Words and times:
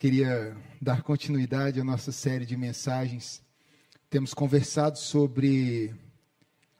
Queria 0.00 0.56
dar 0.80 1.02
continuidade 1.02 1.78
à 1.78 1.84
nossa 1.84 2.10
série 2.10 2.46
de 2.46 2.56
mensagens. 2.56 3.42
Temos 4.08 4.32
conversado 4.32 4.96
sobre 4.96 5.94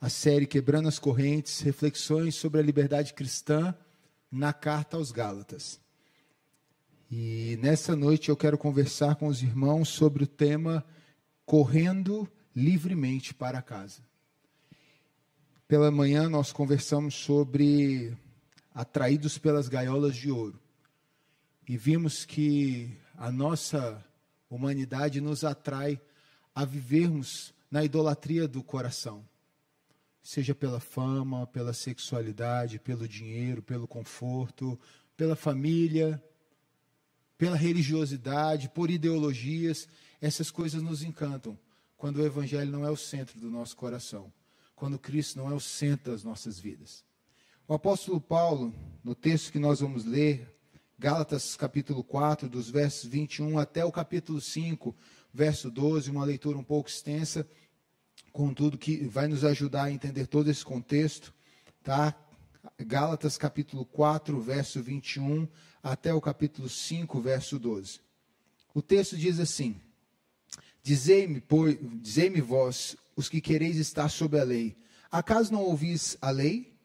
a 0.01 0.09
série 0.09 0.47
Quebrando 0.47 0.89
as 0.89 0.99
Correntes, 0.99 1.61
reflexões 1.61 2.35
sobre 2.35 2.61
a 2.61 2.63
liberdade 2.63 3.13
cristã 3.13 3.75
na 4.33 4.55
carta 4.55 4.97
aos 4.97 5.13
Gálatas. 5.13 5.79
E 7.11 7.59
nessa 7.61 7.95
noite 7.95 8.31
eu 8.31 8.37
quero 8.39 8.57
conversar 8.57 9.17
com 9.17 9.27
os 9.27 9.43
irmãos 9.43 9.91
sobre 9.91 10.25
o 10.25 10.27
tema 10.27 10.83
Correndo 11.45 12.27
livremente 12.57 13.35
para 13.35 13.61
casa. 13.61 14.01
Pela 15.69 15.91
manhã 15.91 16.27
nós 16.31 16.53
conversamos 16.55 17.17
sobre 17.17 18.17
atraídos 18.75 19.37
pelas 19.37 19.69
gaiolas 19.69 20.17
de 20.17 20.31
ouro. 20.31 20.59
E 21.69 21.77
vimos 21.77 22.25
que 22.25 22.99
a 23.21 23.31
nossa 23.31 24.03
humanidade 24.49 25.21
nos 25.21 25.45
atrai 25.45 26.01
a 26.55 26.65
vivermos 26.65 27.53
na 27.71 27.85
idolatria 27.85 28.49
do 28.49 28.65
coração. 28.65 29.23
Seja 30.23 30.55
pela 30.55 30.81
fama, 30.81 31.47
pela 31.47 31.75
sexualidade, 31.75 32.79
pelo 32.79 33.07
dinheiro, 33.07 33.63
pelo 33.63 33.87
conforto, 33.87 34.81
pela 35.19 35.37
família, 35.37 36.23
pela 37.37 37.57
religiosidade, 37.57 38.71
por 38.71 38.91
ideologias, 38.91 39.87
essas 40.19 40.51
coisas 40.51 40.81
nos 40.81 41.03
encantam 41.03 41.59
quando 41.99 42.17
o 42.17 42.27
evangelho 42.27 42.73
não 42.73 42.87
é 42.87 42.91
o 42.91 42.97
centro 42.97 43.39
do 43.39 43.51
nosso 43.51 43.77
coração, 43.77 44.33
quando 44.75 44.99
Cristo 44.99 45.37
não 45.37 45.51
é 45.51 45.55
o 45.55 45.61
centro 45.61 46.13
das 46.13 46.25
nossas 46.25 46.59
vidas. 46.59 47.05
O 47.69 47.75
apóstolo 47.75 48.19
Paulo, 48.19 48.75
no 49.05 49.15
texto 49.15 49.53
que 49.53 49.59
nós 49.59 49.81
vamos 49.81 50.07
ler, 50.07 50.59
Gálatas 51.01 51.57
capítulo 51.57 52.05
4, 52.05 52.47
dos 52.47 52.69
versos 52.69 53.09
21 53.09 53.59
até 53.59 53.83
o 53.83 53.91
capítulo 53.91 54.39
5, 54.39 54.95
verso 55.33 55.71
12, 55.71 56.11
uma 56.11 56.27
leitura 56.27 56.59
um 56.59 56.63
pouco 56.63 56.91
extensa, 56.91 57.49
contudo 58.31 58.77
que 58.77 59.07
vai 59.07 59.27
nos 59.27 59.43
ajudar 59.43 59.85
a 59.85 59.91
entender 59.91 60.27
todo 60.27 60.51
esse 60.51 60.63
contexto, 60.63 61.33
tá? 61.83 62.15
Gálatas 62.79 63.39
capítulo 63.39 63.87
4, 63.87 64.39
verso 64.43 64.83
21 64.83 65.49
até 65.83 66.13
o 66.13 66.21
capítulo 66.21 66.69
5, 66.69 67.19
verso 67.19 67.59
12. 67.59 68.01
O 68.75 68.83
texto 68.83 69.17
diz 69.17 69.41
assim: 69.41 69.81
Dizei-me, 70.83 71.43
dizei-me 72.03 72.43
vós, 72.43 72.95
os 73.17 73.27
que 73.27 73.41
quereis 73.41 73.79
estar 73.79 74.11
sob 74.11 74.39
a 74.39 74.45
lei, 74.45 74.77
acaso 75.11 75.51
não 75.51 75.63
ouvis 75.63 76.19
a 76.21 76.29
lei? 76.29 76.79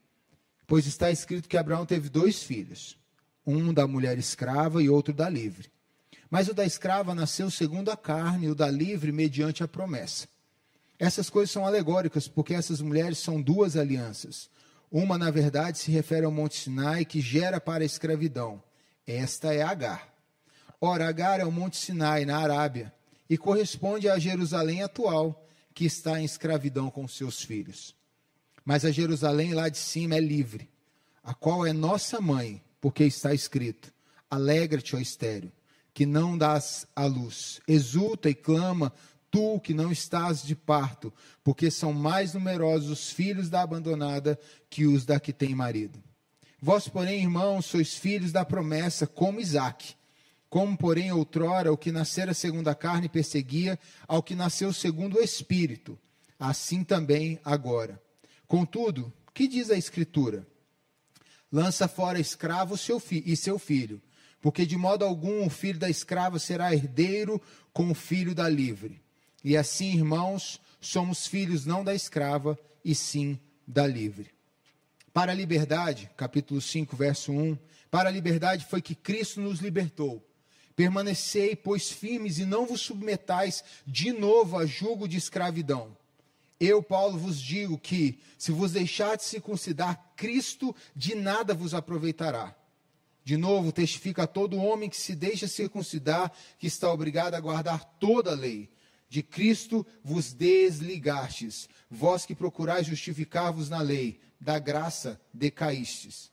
Pois 0.66 0.88
está 0.88 1.12
escrito 1.12 1.50
que 1.50 1.58
Abraão 1.58 1.86
teve 1.86 2.08
dois 2.08 2.42
filhos 2.42 2.98
um 3.46 3.74
da 3.74 3.88
mulher 3.88 4.18
escrava 4.18 4.82
e 4.82 4.90
outro 4.90 5.14
da 5.14 5.30
livre. 5.30 5.70
Mas 6.30 6.48
o 6.48 6.54
da 6.54 6.66
escrava 6.66 7.14
nasceu 7.14 7.50
segundo 7.52 7.90
a 7.90 7.98
carne, 7.98 8.48
e 8.48 8.50
o 8.50 8.56
da 8.56 8.70
livre 8.70 9.12
mediante 9.12 9.64
a 9.64 9.68
promessa. 9.68 10.28
Essas 10.98 11.30
coisas 11.30 11.52
são 11.52 11.66
alegóricas, 11.66 12.28
porque 12.28 12.54
essas 12.54 12.82
mulheres 12.82 13.20
são 13.20 13.42
duas 13.42 13.76
alianças. 13.76 14.50
Uma, 14.92 15.18
na 15.18 15.30
verdade, 15.30 15.78
se 15.78 15.92
refere 15.92 16.26
ao 16.26 16.32
Monte 16.32 16.58
Sinai, 16.58 17.06
que 17.06 17.22
gera 17.22 17.60
para 17.60 17.84
a 17.84 17.86
escravidão. 17.86 18.64
Esta 19.06 19.54
é 19.54 19.62
Agar. 19.62 20.14
Ora, 20.80 21.08
Agar 21.08 21.40
é 21.40 21.46
o 21.46 21.52
Monte 21.52 21.78
Sinai, 21.78 22.26
na 22.26 22.38
Arábia, 22.38 22.94
e 23.30 23.38
corresponde 23.38 24.10
à 24.10 24.18
Jerusalém 24.18 24.84
atual, 24.84 25.46
que 25.74 25.86
está 25.86 26.20
em 26.20 26.26
escravidão 26.26 26.90
com 26.90 27.08
seus 27.08 27.42
filhos. 27.42 27.96
Mas 28.64 28.86
a 28.86 28.92
Jerusalém 28.92 29.54
lá 29.54 29.70
de 29.70 29.78
cima 29.78 30.16
é 30.16 30.20
livre, 30.20 30.70
a 31.24 31.34
qual 31.34 31.66
é 31.66 31.74
nossa 31.74 32.22
mãe, 32.22 32.64
porque 32.86 33.04
está 33.04 33.34
escrito: 33.34 33.92
Alegra-te, 34.30 34.96
ó 34.96 35.00
estéreo, 35.00 35.52
que 35.92 36.06
não 36.06 36.38
dás 36.38 36.86
a 36.96 37.08
luz. 37.08 37.60
Exulta 37.68 38.30
e 38.30 38.36
clama, 38.36 38.94
tu 39.32 39.60
que 39.60 39.74
não 39.74 39.92
estás 39.92 40.44
de 40.44 40.56
parto, 40.56 41.12
porque 41.44 41.72
são 41.72 41.92
mais 41.92 42.36
numerosos 42.36 42.92
os 42.92 43.10
filhos 43.10 43.50
da 43.50 43.64
abandonada 43.64 44.40
que 44.70 44.86
os 44.86 45.04
da 45.04 45.20
que 45.20 45.34
tem 45.34 45.56
marido. 45.56 45.98
Vós, 46.62 46.88
porém, 46.88 47.24
irmãos, 47.24 47.66
sois 47.66 47.96
filhos 47.96 48.32
da 48.32 48.46
promessa, 48.46 49.08
como 49.08 49.40
Isaque. 49.40 49.96
Como, 50.48 50.78
porém, 50.78 51.12
outrora 51.12 51.74
o 51.74 51.78
que 51.78 51.92
nascera 51.92 52.36
segundo 52.36 52.68
a 52.68 52.76
carne 52.76 53.10
perseguia 53.10 53.80
ao 54.08 54.22
que 54.22 54.36
nasceu 54.36 54.72
segundo 54.72 55.18
o 55.18 55.24
Espírito, 55.24 55.98
assim 56.38 56.84
também 56.84 57.40
agora. 57.44 58.00
Contudo, 58.48 59.12
que 59.34 59.48
diz 59.48 59.72
a 59.72 59.76
Escritura? 59.76 60.46
Lança 61.52 61.88
fora 61.88 62.20
escravo 62.20 62.78
seu 62.78 63.02
e 63.12 63.36
seu 63.36 63.58
filho, 63.58 64.02
porque 64.42 64.66
de 64.66 64.78
modo 64.78 65.06
algum 65.06 65.46
o 65.46 65.50
filho 65.50 65.80
da 65.80 65.90
escrava 65.90 66.40
será 66.40 66.74
herdeiro 66.74 67.42
com 67.74 67.90
o 67.90 67.96
filho 67.96 68.36
da 68.36 68.48
livre. 68.50 69.02
E 69.44 69.56
assim, 69.56 69.94
irmãos, 69.94 70.60
somos 70.80 71.28
filhos 71.28 71.66
não 71.66 71.84
da 71.84 71.94
escrava, 71.94 72.58
e 72.84 72.94
sim 72.94 73.40
da 73.68 73.88
livre. 73.88 74.30
Para 75.12 75.32
a 75.32 75.36
liberdade, 75.36 76.10
capítulo 76.16 76.62
5, 76.62 76.96
verso 76.96 77.32
1, 77.32 77.58
para 77.90 78.10
a 78.10 78.12
liberdade 78.12 78.66
foi 78.66 78.82
que 78.82 78.94
Cristo 78.94 79.42
nos 79.42 79.60
libertou. 79.60 80.24
Permanecei, 80.76 81.56
pois, 81.56 81.90
firmes 81.90 82.38
e 82.38 82.46
não 82.46 82.66
vos 82.66 82.82
submetais 82.82 83.64
de 83.88 84.12
novo 84.12 84.58
a 84.58 84.66
julgo 84.66 85.08
de 85.08 85.18
escravidão. 85.18 85.98
Eu, 86.60 86.82
Paulo, 86.82 87.18
vos 87.18 87.40
digo 87.40 87.78
que, 87.78 88.20
se 88.38 88.52
vos 88.52 88.72
deixar 88.72 89.18
de 89.18 89.24
circuncidar, 89.24 90.14
Cristo 90.16 90.76
de 90.96 91.14
nada 91.14 91.54
vos 91.54 91.74
aproveitará. 91.74 92.56
De 93.24 93.36
novo, 93.36 93.72
testifica 93.72 94.24
a 94.24 94.28
todo 94.28 94.58
homem 94.58 94.90
que 94.90 94.96
se 94.96 95.16
deixa 95.16 95.48
circuncidar, 95.48 96.32
que 96.58 96.68
está 96.68 96.92
obrigado 96.92 97.34
a 97.34 97.40
guardar 97.40 97.84
toda 98.00 98.32
a 98.32 98.36
lei. 98.36 98.70
De 99.10 99.24
Cristo 99.24 99.86
vos 100.04 100.32
desligastes, 100.32 101.68
vós 101.90 102.26
que 102.26 102.36
procurais 102.36 102.86
justificar-vos 102.86 103.70
na 103.70 103.82
lei, 103.82 104.20
da 104.40 104.60
graça 104.60 105.20
decaístes. 105.34 106.32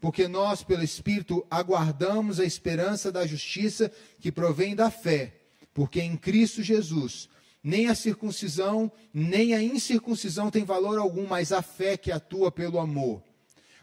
Porque 0.00 0.28
nós, 0.28 0.62
pelo 0.62 0.82
Espírito, 0.82 1.46
aguardamos 1.50 2.38
a 2.38 2.44
esperança 2.44 3.10
da 3.10 3.26
justiça 3.26 3.90
que 4.20 4.30
provém 4.30 4.76
da 4.76 4.90
fé, 4.90 5.34
porque 5.72 6.00
em 6.00 6.16
Cristo 6.16 6.62
Jesus 6.62 7.28
nem 7.64 7.86
a 7.86 7.94
circuncisão, 7.94 8.92
nem 9.12 9.54
a 9.54 9.62
incircuncisão 9.62 10.50
tem 10.50 10.64
valor 10.64 10.98
algum, 10.98 11.26
mas 11.26 11.50
a 11.50 11.62
fé 11.62 11.96
que 11.96 12.12
atua 12.12 12.52
pelo 12.52 12.78
amor. 12.78 13.22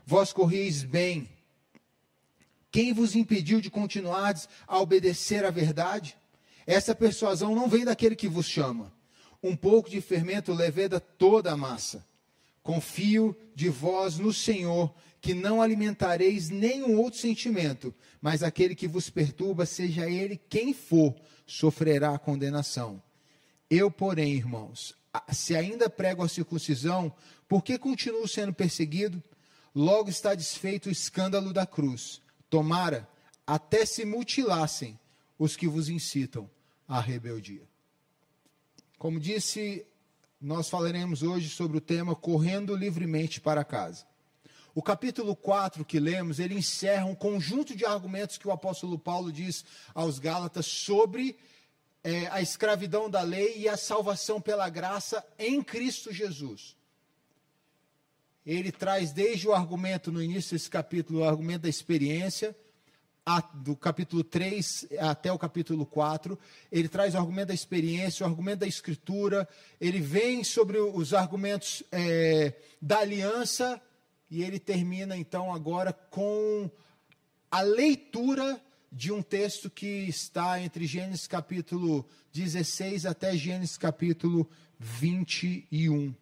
Vós 0.06 0.32
corrieis 0.32 0.84
bem. 0.84 1.28
Quem 2.70 2.94
vos 2.94 3.16
impediu 3.16 3.60
de 3.60 3.72
continuar 3.72 4.40
a 4.68 4.80
obedecer 4.80 5.44
à 5.44 5.50
verdade? 5.50 6.16
Essa 6.68 6.94
persuasão 6.94 7.56
não 7.56 7.68
vem 7.68 7.84
daquele 7.84 8.16
que 8.16 8.28
vos 8.28 8.46
chama. 8.46 8.94
Um 9.42 9.56
pouco 9.56 9.90
de 9.90 10.00
fermento 10.00 10.54
leveda 10.54 11.00
toda 11.00 11.52
a 11.52 11.58
massa. 11.58 12.06
Confio 12.62 13.36
de 13.56 13.68
vós 13.68 14.20
no 14.20 14.32
Senhor, 14.32 14.94
que 15.20 15.34
não 15.34 15.60
alimentareis 15.60 16.52
nenhum 16.52 17.00
outro 17.00 17.20
sentimento, 17.20 17.92
mas 18.22 18.44
aquele 18.44 18.76
que 18.76 18.88
vos 18.88 19.10
perturba, 19.10 19.66
seja 19.66 20.08
ele 20.08 20.40
quem 20.48 20.72
for, 20.72 21.16
sofrerá 21.48 22.18
condenação. 22.20 23.02
Eu, 23.72 23.90
porém, 23.90 24.34
irmãos, 24.34 24.94
se 25.32 25.56
ainda 25.56 25.90
prego 25.90 26.22
a 26.22 26.28
circuncisão, 26.28 27.10
por 27.48 27.64
que 27.64 27.80
continuo 27.80 28.28
sendo 28.28 28.54
perseguido? 28.54 29.24
Logo 29.74 30.10
está 30.10 30.36
desfeito 30.36 30.90
o 30.90 30.92
escândalo 30.92 31.54
da 31.54 31.66
cruz. 31.66 32.22
Tomara 32.50 33.08
até 33.48 33.86
se 33.86 34.04
mutilassem 34.04 35.00
os 35.40 35.56
que 35.56 35.70
vos 35.70 35.88
incitam 35.88 36.50
à 36.86 37.00
rebeldia. 37.00 37.64
Como 38.98 39.22
disse, 39.22 39.86
nós 40.40 40.70
falaremos 40.70 41.24
hoje 41.24 41.48
sobre 41.48 41.78
o 41.78 41.82
tema 41.82 42.14
correndo 42.14 42.76
livremente 42.76 43.40
para 43.40 43.64
casa. 43.64 44.06
O 44.76 44.84
capítulo 44.84 45.34
4 45.34 45.86
que 45.86 45.98
lemos, 45.98 46.40
ele 46.40 46.56
encerra 46.56 47.06
um 47.06 47.16
conjunto 47.16 47.74
de 47.74 47.86
argumentos 47.86 48.38
que 48.38 48.50
o 48.50 48.52
apóstolo 48.52 49.00
Paulo 49.00 49.32
diz 49.32 49.64
aos 49.96 50.20
Gálatas 50.20 50.66
sobre 50.66 51.38
é, 52.04 52.28
a 52.28 52.42
escravidão 52.42 53.10
da 53.10 53.22
lei 53.22 53.58
e 53.58 53.70
a 53.70 53.78
salvação 53.78 54.42
pela 54.42 54.70
graça 54.70 55.26
em 55.38 55.62
Cristo 55.62 56.12
Jesus. 56.12 56.76
Ele 58.46 58.72
traz 58.72 59.12
desde 59.12 59.48
o 59.48 59.54
argumento, 59.54 60.12
no 60.12 60.22
início 60.22 60.54
desse 60.54 60.70
capítulo, 60.70 61.20
o 61.20 61.24
argumento 61.24 61.62
da 61.62 61.70
experiência, 61.70 62.56
a, 63.24 63.40
do 63.40 63.76
capítulo 63.76 64.24
3 64.24 64.88
até 65.00 65.32
o 65.32 65.38
capítulo 65.38 65.86
4, 65.86 66.38
ele 66.72 66.90
traz 66.90 67.14
o 67.14 67.18
argumento 67.18 67.50
da 67.50 67.54
experiência, 67.54 68.26
o 68.26 68.30
argumento 68.30 68.60
da 68.60 68.68
escritura, 68.68 69.48
ele 69.80 70.00
vem 70.00 70.44
sobre 70.44 70.80
os 70.80 71.14
argumentos 71.14 71.84
é, 71.92 72.54
da 72.82 73.00
aliança, 73.00 73.80
e 74.30 74.44
ele 74.44 74.60
termina 74.60 75.16
então 75.16 75.54
agora 75.54 75.94
com 75.94 76.70
a 77.52 77.62
leitura 77.62 78.60
de 78.92 79.12
um 79.12 79.22
texto 79.22 79.70
que 79.70 79.86
está 79.86 80.60
entre 80.60 80.86
Gênesis 80.86 81.26
capítulo 81.26 82.06
16 82.34 83.06
até 83.06 83.38
Gênesis 83.38 83.78
capítulo 83.78 84.50
21. 84.78 86.14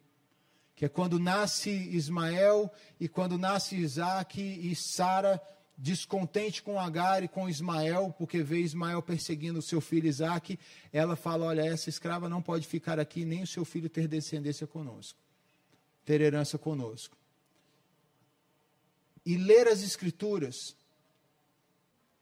Que 0.76 0.84
é 0.84 0.88
quando 0.88 1.18
nasce 1.18 1.70
Ismael 1.70 2.72
e 3.00 3.08
quando 3.08 3.36
nasce 3.36 3.76
Isaac 3.76 4.40
e 4.40 4.74
Sara 4.76 5.42
descontente 5.76 6.62
com 6.62 6.78
Agar 6.78 7.24
e 7.24 7.28
com 7.28 7.48
Ismael, 7.48 8.14
porque 8.16 8.42
vê 8.42 8.60
Ismael 8.60 9.02
perseguindo 9.02 9.58
o 9.58 9.62
seu 9.62 9.80
filho 9.80 10.06
Isaac, 10.06 10.58
ela 10.92 11.16
fala: 11.16 11.46
Olha, 11.46 11.62
essa 11.62 11.88
escrava 11.88 12.28
não 12.28 12.40
pode 12.40 12.66
ficar 12.66 13.00
aqui, 13.00 13.24
nem 13.24 13.42
o 13.42 13.46
seu 13.46 13.64
filho 13.64 13.88
ter 13.88 14.06
descendência 14.06 14.66
conosco, 14.66 15.18
ter 16.04 16.20
herança 16.20 16.56
conosco. 16.56 17.16
E 19.26 19.36
ler 19.36 19.68
as 19.68 19.82
Escrituras 19.82 20.76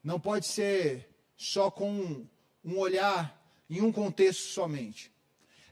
não 0.08 0.18
pode 0.18 0.46
ser 0.46 1.06
só 1.36 1.70
com 1.70 2.26
um 2.64 2.78
olhar 2.78 3.38
em 3.68 3.82
um 3.82 3.92
contexto 3.92 4.40
somente. 4.40 5.12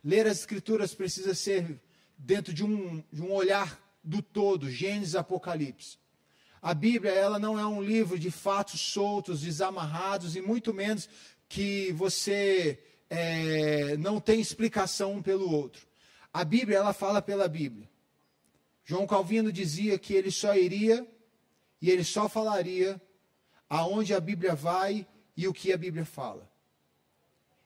Ler 0.05 0.27
as 0.27 0.41
Escrituras 0.41 0.95
precisa 0.95 1.35
ser 1.35 1.81
dentro 2.19 2.53
de 2.53 2.63
um, 2.63 3.03
de 3.11 3.23
um 3.23 3.33
olhar 3.33 3.81
do 4.05 4.21
todo, 4.21 4.71
Gênesis 4.71 5.17
Apocalipse. 5.17 5.97
A 6.61 6.75
Bíblia, 6.75 7.13
ela 7.13 7.39
não 7.39 7.59
é 7.59 7.67
um 7.67 7.83
livro 7.83 8.19
de 8.19 8.31
fatos 8.31 8.79
soltos, 8.79 9.41
desamarrados, 9.41 10.37
e 10.37 10.43
muito 10.43 10.75
menos 10.75 11.09
que 11.49 11.91
você 11.93 12.79
é, 13.09 13.97
não 13.97 14.21
tem 14.21 14.39
explicação 14.39 15.15
um 15.15 15.23
pelo 15.23 15.51
outro. 15.51 15.89
A 16.31 16.45
Bíblia, 16.45 16.77
ela 16.77 16.93
fala 16.93 17.23
pela 17.23 17.49
Bíblia. 17.49 17.89
João 18.85 19.07
Calvino 19.07 19.51
dizia 19.51 19.99
que 19.99 20.13
ele 20.13 20.31
só 20.31 20.55
iria 20.55 21.07
e 21.81 21.91
ele 21.91 22.05
só 22.05 22.29
falaria 22.29 23.01
aonde 23.69 24.15
a 24.15 24.21
Bíblia 24.21 24.55
vai 24.55 25.07
e 25.37 25.47
o 25.47 25.53
que 25.53 25.73
a 25.73 25.77
Bíblia 25.77 26.05
fala. 26.05 26.51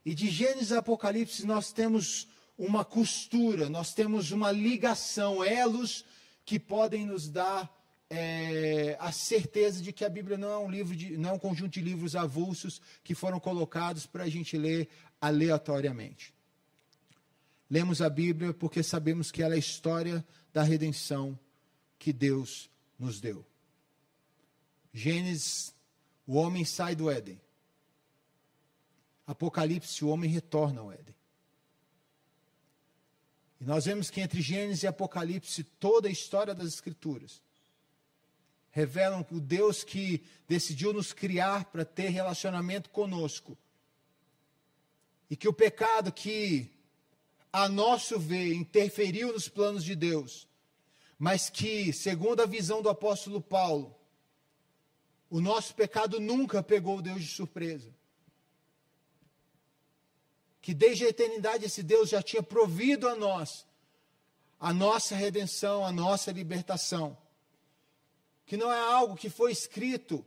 E 0.04 0.14
de 0.14 0.30
Gênesis 0.30 0.72
a 0.72 0.78
Apocalipse 0.78 1.46
nós 1.46 1.72
temos 1.72 2.28
uma 2.56 2.84
costura, 2.84 3.68
nós 3.68 3.94
temos 3.94 4.30
uma 4.32 4.50
ligação, 4.50 5.42
elos 5.44 6.04
que 6.44 6.58
podem 6.58 7.06
nos 7.06 7.28
dar 7.28 7.70
é, 8.08 8.96
a 8.98 9.12
certeza 9.12 9.80
de 9.80 9.92
que 9.92 10.04
a 10.04 10.08
Bíblia 10.08 10.36
não 10.36 10.50
é 10.50 10.58
um 10.58 10.70
livro 10.70 10.96
de, 10.96 11.16
não 11.16 11.30
é 11.30 11.32
um 11.32 11.38
conjunto 11.38 11.74
de 11.74 11.80
livros 11.80 12.16
avulsos 12.16 12.80
que 13.04 13.14
foram 13.14 13.38
colocados 13.38 14.04
para 14.04 14.24
a 14.24 14.28
gente 14.28 14.58
ler 14.58 14.88
aleatoriamente. 15.20 16.34
Lemos 17.70 18.02
a 18.02 18.10
Bíblia 18.10 18.52
porque 18.52 18.82
sabemos 18.82 19.30
que 19.30 19.42
ela 19.42 19.54
é 19.54 19.56
a 19.56 19.60
história 19.60 20.24
da 20.52 20.62
redenção 20.62 21.38
que 21.98 22.12
Deus 22.12 22.68
nos 22.98 23.20
deu. 23.20 23.46
Gênesis, 24.92 25.72
o 26.30 26.34
homem 26.34 26.64
sai 26.64 26.94
do 26.94 27.10
Éden. 27.10 27.40
Apocalipse, 29.26 30.04
o 30.04 30.08
homem 30.10 30.30
retorna 30.30 30.80
ao 30.80 30.92
Éden. 30.92 31.12
E 33.60 33.64
nós 33.64 33.86
vemos 33.86 34.10
que 34.10 34.20
entre 34.20 34.40
Gênesis 34.40 34.84
e 34.84 34.86
Apocalipse, 34.86 35.64
toda 35.64 36.06
a 36.06 36.10
história 36.10 36.54
das 36.54 36.68
Escrituras 36.68 37.42
revelam 38.70 39.26
o 39.32 39.40
Deus 39.40 39.82
que 39.82 40.24
decidiu 40.46 40.92
nos 40.92 41.12
criar 41.12 41.64
para 41.64 41.84
ter 41.84 42.10
relacionamento 42.10 42.90
conosco, 42.90 43.58
e 45.28 45.34
que 45.34 45.48
o 45.48 45.52
pecado 45.52 46.12
que, 46.12 46.70
a 47.52 47.68
nosso 47.68 48.20
ver, 48.20 48.54
interferiu 48.54 49.32
nos 49.32 49.48
planos 49.48 49.82
de 49.82 49.96
Deus, 49.96 50.46
mas 51.18 51.50
que, 51.50 51.92
segundo 51.92 52.40
a 52.40 52.46
visão 52.46 52.80
do 52.80 52.88
apóstolo 52.88 53.40
Paulo, 53.40 53.99
o 55.30 55.40
nosso 55.40 55.74
pecado 55.74 56.20
nunca 56.20 56.62
pegou 56.62 57.00
Deus 57.00 57.22
de 57.22 57.28
surpresa. 57.28 57.94
Que 60.60 60.74
desde 60.74 61.06
a 61.06 61.08
eternidade 61.08 61.64
esse 61.64 61.82
Deus 61.82 62.10
já 62.10 62.22
tinha 62.22 62.42
provido 62.42 63.08
a 63.08 63.14
nós 63.14 63.66
a 64.58 64.74
nossa 64.74 65.14
redenção, 65.14 65.86
a 65.86 65.90
nossa 65.90 66.30
libertação 66.30 67.16
que 68.50 68.56
não 68.56 68.72
é 68.72 68.80
algo 68.80 69.14
que 69.14 69.30
foi 69.30 69.52
escrito 69.52 70.26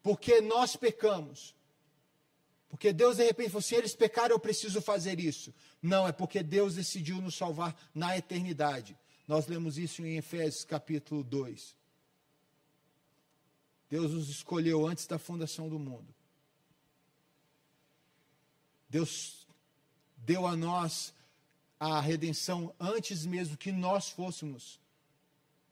porque 0.00 0.40
nós 0.40 0.76
pecamos. 0.76 1.56
Porque 2.68 2.92
Deus 2.92 3.16
de 3.16 3.24
repente 3.24 3.50
falou 3.50 3.58
assim: 3.58 3.74
eles 3.74 3.96
pecaram, 3.96 4.36
eu 4.36 4.38
preciso 4.38 4.80
fazer 4.80 5.18
isso. 5.18 5.52
Não, 5.82 6.06
é 6.06 6.12
porque 6.12 6.40
Deus 6.40 6.76
decidiu 6.76 7.20
nos 7.20 7.34
salvar 7.34 7.76
na 7.92 8.16
eternidade. 8.16 8.96
Nós 9.26 9.48
lemos 9.48 9.76
isso 9.76 10.06
em 10.06 10.16
Efésios 10.18 10.64
capítulo 10.64 11.24
2. 11.24 11.76
Deus 13.88 14.12
nos 14.12 14.28
escolheu 14.28 14.86
antes 14.86 15.06
da 15.06 15.18
fundação 15.18 15.68
do 15.68 15.78
mundo. 15.78 16.14
Deus 18.88 19.46
deu 20.16 20.46
a 20.46 20.56
nós 20.56 21.14
a 21.78 22.00
redenção 22.00 22.74
antes 22.78 23.24
mesmo 23.24 23.56
que 23.56 23.70
nós 23.70 24.10
fôssemos 24.10 24.80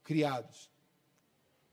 criados. 0.05 0.71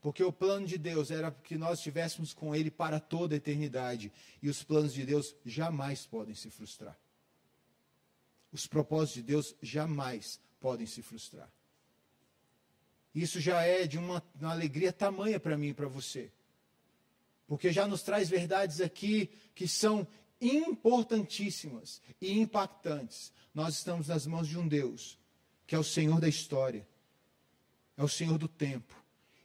Porque 0.01 0.23
o 0.23 0.33
plano 0.33 0.67
de 0.67 0.77
Deus 0.77 1.11
era 1.11 1.31
que 1.31 1.57
nós 1.57 1.77
estivéssemos 1.77 2.33
com 2.33 2.53
Ele 2.53 2.69
para 2.69 2.99
toda 2.99 3.35
a 3.35 3.37
eternidade. 3.37 4.11
E 4.41 4.49
os 4.49 4.61
planos 4.61 4.93
de 4.93 5.05
Deus 5.05 5.33
jamais 5.45 6.05
podem 6.05 6.35
se 6.35 6.49
frustrar. 6.49 6.97
Os 8.51 8.67
propósitos 8.67 9.15
de 9.15 9.23
Deus 9.23 9.55
jamais 9.61 10.41
podem 10.59 10.85
se 10.85 11.01
frustrar. 11.01 11.49
Isso 13.13 13.39
já 13.39 13.61
é 13.61 13.85
de 13.85 13.97
uma, 13.97 14.23
uma 14.39 14.51
alegria 14.51 14.91
tamanha 14.91 15.39
para 15.39 15.57
mim 15.57 15.69
e 15.69 15.73
para 15.73 15.87
você. 15.87 16.31
Porque 17.47 17.71
já 17.71 17.87
nos 17.87 18.01
traz 18.01 18.29
verdades 18.29 18.81
aqui 18.81 19.29
que 19.53 19.67
são 19.67 20.07
importantíssimas 20.41 22.01
e 22.19 22.39
impactantes. 22.39 23.31
Nós 23.53 23.75
estamos 23.75 24.07
nas 24.07 24.25
mãos 24.25 24.47
de 24.47 24.57
um 24.57 24.67
Deus 24.67 25.19
que 25.65 25.75
é 25.75 25.79
o 25.79 25.83
Senhor 25.83 26.19
da 26.19 26.27
história, 26.27 26.85
é 27.95 28.03
o 28.03 28.09
Senhor 28.09 28.37
do 28.37 28.49
tempo 28.49 29.03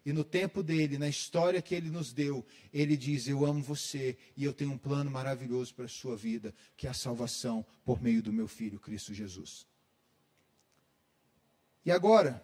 e 0.08 0.12
no 0.14 0.24
tempo 0.24 0.62
dele, 0.62 0.96
na 0.96 1.06
história 1.06 1.60
que 1.60 1.74
ele 1.74 1.90
nos 1.90 2.14
deu, 2.14 2.42
ele 2.72 2.96
diz: 2.96 3.28
Eu 3.28 3.44
amo 3.44 3.62
você 3.62 4.16
e 4.34 4.42
eu 4.42 4.54
tenho 4.54 4.72
um 4.72 4.78
plano 4.78 5.10
maravilhoso 5.10 5.74
para 5.74 5.84
a 5.84 5.88
sua 5.88 6.16
vida, 6.16 6.54
que 6.78 6.86
é 6.86 6.90
a 6.90 6.94
salvação 6.94 7.62
por 7.84 8.00
meio 8.00 8.22
do 8.22 8.32
meu 8.32 8.48
filho 8.48 8.80
Cristo 8.80 9.12
Jesus. 9.12 9.66
E 11.84 11.90
agora, 11.90 12.42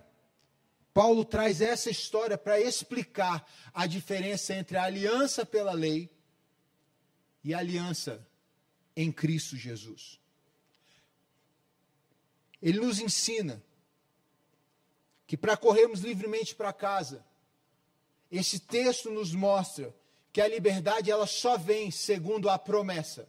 Paulo 0.95 1.25
traz 1.25 1.61
essa 1.61 1.91
história 1.91 2.39
para 2.39 2.61
explicar 2.61 3.45
a 3.75 3.85
diferença 3.85 4.55
entre 4.55 4.77
a 4.77 4.85
aliança 4.85 5.45
pela 5.45 5.73
lei 5.73 6.09
e 7.43 7.53
a 7.53 7.59
aliança 7.59 8.25
em 8.97 9.11
Cristo 9.11 9.57
Jesus. 9.57 10.21
Ele 12.63 12.79
nos 12.79 13.01
ensina 13.01 13.61
que 15.27 15.37
para 15.37 15.57
corrermos 15.57 16.01
livremente 16.01 16.55
para 16.55 16.73
casa, 16.73 17.27
esse 18.31 18.61
texto 18.61 19.11
nos 19.11 19.35
mostra 19.35 19.93
que 20.33 20.41
a 20.41 20.47
liberdade 20.47 21.11
ela 21.11 21.27
só 21.27 21.59
vem 21.59 21.91
segundo 21.91 22.49
a 22.49 22.57
promessa. 22.57 23.29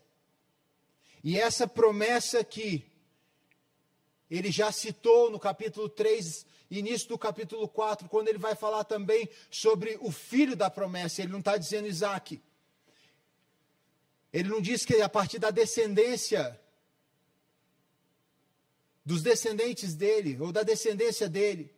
E 1.23 1.39
essa 1.39 1.67
promessa 1.67 2.43
que 2.43 2.85
ele 4.29 4.51
já 4.51 4.71
citou 4.71 5.31
no 5.31 5.39
capítulo 5.39 5.89
3, 5.89 6.45
início 6.69 7.07
do 7.09 7.17
capítulo 7.17 7.67
4, 7.67 8.09
quando 8.09 8.27
ele 8.27 8.37
vai 8.37 8.55
falar 8.55 8.83
também 8.83 9.29
sobre 9.49 9.97
o 10.01 10.11
filho 10.11 10.55
da 10.55 10.69
promessa. 10.69 11.21
Ele 11.21 11.31
não 11.31 11.39
está 11.39 11.57
dizendo 11.57 11.87
Isaac. 11.87 12.41
Ele 14.33 14.49
não 14.49 14.59
diz 14.59 14.85
que 14.85 15.01
a 15.01 15.09
partir 15.09 15.39
da 15.39 15.51
descendência, 15.51 16.59
dos 19.05 19.21
descendentes 19.21 19.93
dele, 19.93 20.37
ou 20.41 20.51
da 20.51 20.63
descendência 20.63 21.29
dele, 21.29 21.73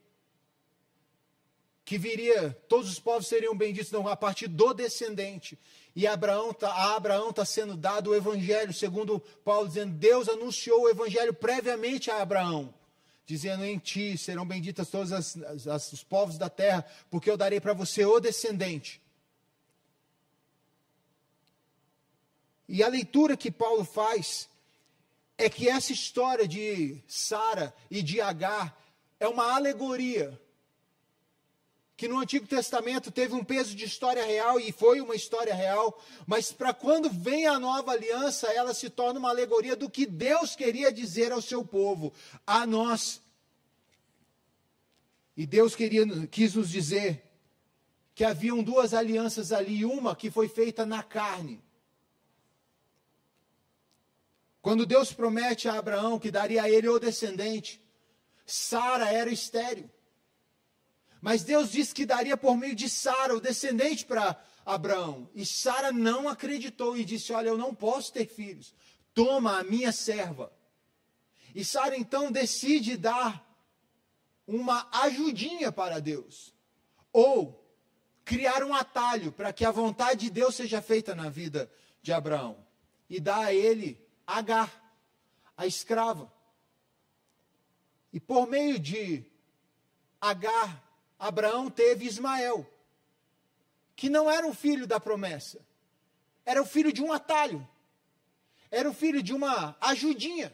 que 1.88 1.98
viria, 1.98 2.52
todos 2.68 2.92
os 2.92 3.00
povos 3.00 3.28
seriam 3.28 3.56
benditos 3.56 3.92
não, 3.92 4.10
a 4.10 4.16
partir 4.18 4.48
do 4.48 4.74
descendente. 4.74 5.58
E 5.96 6.06
Abraão 6.06 6.54
tá, 6.54 6.70
a 6.70 6.96
Abraão 6.96 7.30
está 7.30 7.46
sendo 7.46 7.78
dado 7.78 8.10
o 8.10 8.16
evangelho, 8.16 8.74
segundo 8.74 9.22
Paulo 9.44 9.70
dizendo, 9.70 9.94
Deus 9.94 10.28
anunciou 10.28 10.82
o 10.82 10.90
evangelho 10.90 11.34
previamente 11.34 12.12
a 12.12 12.22
Abraão, 12.22 12.74
dizendo 13.28 13.66
em 13.66 13.78
ti 13.78 14.18
serão 14.18 14.46
benditas 14.46 14.90
todos 14.90 15.12
as, 15.12 15.36
as, 15.68 15.92
os 15.92 16.02
povos 16.02 16.38
da 16.38 16.50
terra, 16.50 16.86
porque 17.12 17.30
eu 17.30 17.36
darei 17.36 17.60
para 17.60 17.74
você 17.74 18.06
o 18.06 18.22
descendente. 18.22 19.02
E 22.70 22.82
a 22.82 22.88
leitura 22.88 23.36
que 23.36 23.52
Paulo 23.52 23.84
faz 23.84 24.50
é 25.38 25.50
que 25.50 25.68
essa 25.70 25.92
história 25.92 26.48
de 26.48 27.04
Sara 27.06 27.76
e 27.92 28.02
de 28.02 28.22
Agar 28.22 28.76
é 29.20 29.28
uma 29.28 29.54
alegoria 29.54 30.40
que 31.98 32.08
no 32.08 32.20
Antigo 32.20 32.46
Testamento 32.46 33.12
teve 33.12 33.34
um 33.34 33.44
peso 33.44 33.76
de 33.76 33.84
história 33.84 34.24
real 34.24 34.60
e 34.60 34.72
foi 34.72 35.02
uma 35.02 35.16
história 35.16 35.54
real, 35.54 36.00
mas 36.28 36.52
para 36.52 36.72
quando 36.72 37.10
vem 37.10 37.48
a 37.48 37.58
nova 37.58 37.92
aliança, 37.92 38.46
ela 38.54 38.72
se 38.72 38.88
torna 38.88 39.20
uma 39.20 39.30
alegoria 39.30 39.76
do 39.76 39.90
que 39.90 40.06
Deus 40.06 40.56
queria 40.56 40.94
dizer 40.94 41.32
ao 41.32 41.42
seu 41.42 41.66
povo, 41.66 42.14
a 42.46 42.68
nós. 42.68 43.20
E 45.36 45.48
Deus 45.48 45.76
queria, 45.76 46.06
quis 46.28 46.54
nos 46.54 46.70
dizer 46.70 47.24
que 48.14 48.24
haviam 48.24 48.62
duas 48.62 48.94
alianças 48.94 49.52
ali, 49.52 49.84
uma 49.84 50.16
que 50.16 50.30
foi 50.30 50.48
feita 50.48 50.86
na 50.86 51.02
carne. 51.02 51.64
Quando 54.62 54.86
Deus 54.86 55.12
promete 55.12 55.68
a 55.68 55.80
Abraão 55.80 56.20
que 56.20 56.30
daria 56.30 56.62
a 56.62 56.70
ele 56.70 56.88
o 56.90 57.00
descendente, 57.00 57.82
Sara 58.46 59.12
era 59.12 59.32
estéril. 59.32 59.90
Mas 61.22 61.44
Deus 61.44 61.72
disse 61.72 61.94
que 61.94 62.06
daria 62.06 62.38
por 62.38 62.56
meio 62.56 62.76
de 62.76 62.90
Sara, 62.90 63.36
o 63.36 63.42
descendente 63.42 64.06
para 64.06 64.40
Abraão. 64.66 65.30
E 65.34 65.46
Sara 65.46 65.92
não 65.92 66.28
acreditou 66.28 66.98
e 66.98 67.06
disse: 67.06 67.34
Olha, 67.34 67.50
eu 67.50 67.58
não 67.58 67.74
posso 67.74 68.14
ter 68.14 68.28
filhos. 68.28 68.74
Toma 69.14 69.60
a 69.60 69.64
minha 69.64 69.92
serva. 69.92 70.52
E 71.56 71.66
Sara 71.66 71.98
então 71.98 72.32
decide 72.32 72.98
dar 72.98 73.44
uma 74.46 74.88
ajudinha 75.04 75.72
para 75.72 76.00
Deus. 76.00 76.54
Ou 77.12 77.66
criar 78.24 78.64
um 78.64 78.76
atalho 78.76 79.32
para 79.32 79.54
que 79.54 79.66
a 79.66 79.72
vontade 79.72 80.26
de 80.26 80.30
Deus 80.30 80.56
seja 80.56 80.82
feita 80.82 81.16
na 81.16 81.30
vida 81.30 81.72
de 82.02 82.12
Abraão. 82.12 82.64
E 83.10 83.20
dá 83.20 83.38
a 83.46 83.54
ele 83.54 84.06
Agar, 84.26 84.70
a 85.56 85.66
escrava. 85.66 86.32
E 88.12 88.20
por 88.20 88.46
meio 88.46 88.78
de 88.78 89.24
Agar, 90.20 90.84
Abraão 91.20 91.70
teve 91.70 92.06
Ismael 92.06 92.66
que 93.96 94.10
não 94.10 94.30
era 94.30 94.46
um 94.46 94.54
filho 94.54 94.86
da 94.86 95.00
promessa, 95.00 95.60
era 96.46 96.62
o 96.62 96.66
filho 96.66 96.94
de 96.94 97.02
um 97.02 97.12
atalho, 97.12 97.68
era 98.70 98.88
o 98.88 98.94
filho 98.94 99.24
de 99.24 99.34
uma 99.34 99.76
ajudinha. 99.82 100.54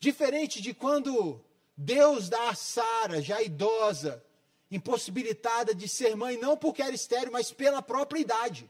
Diferente 0.00 0.60
de 0.60 0.74
quando 0.74 1.40
Deus 1.76 2.28
dá 2.28 2.50
a 2.50 2.54
Sara, 2.54 3.22
já 3.22 3.40
idosa, 3.40 4.24
impossibilitada 4.70 5.72
de 5.72 5.88
ser 5.88 6.16
mãe, 6.16 6.36
não 6.36 6.56
porque 6.56 6.82
era 6.82 6.94
estéreo, 6.94 7.32
mas 7.32 7.52
pela 7.52 7.80
própria 7.80 8.18
idade. 8.18 8.68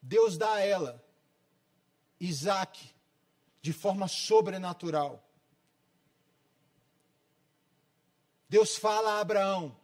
Deus 0.00 0.38
dá 0.38 0.54
a 0.54 0.60
ela 0.60 1.04
Isaac 2.18 2.94
de 3.60 3.72
forma 3.72 4.08
sobrenatural. 4.08 5.22
Deus 8.50 8.76
fala 8.76 9.12
a 9.12 9.20
Abraão. 9.20 9.76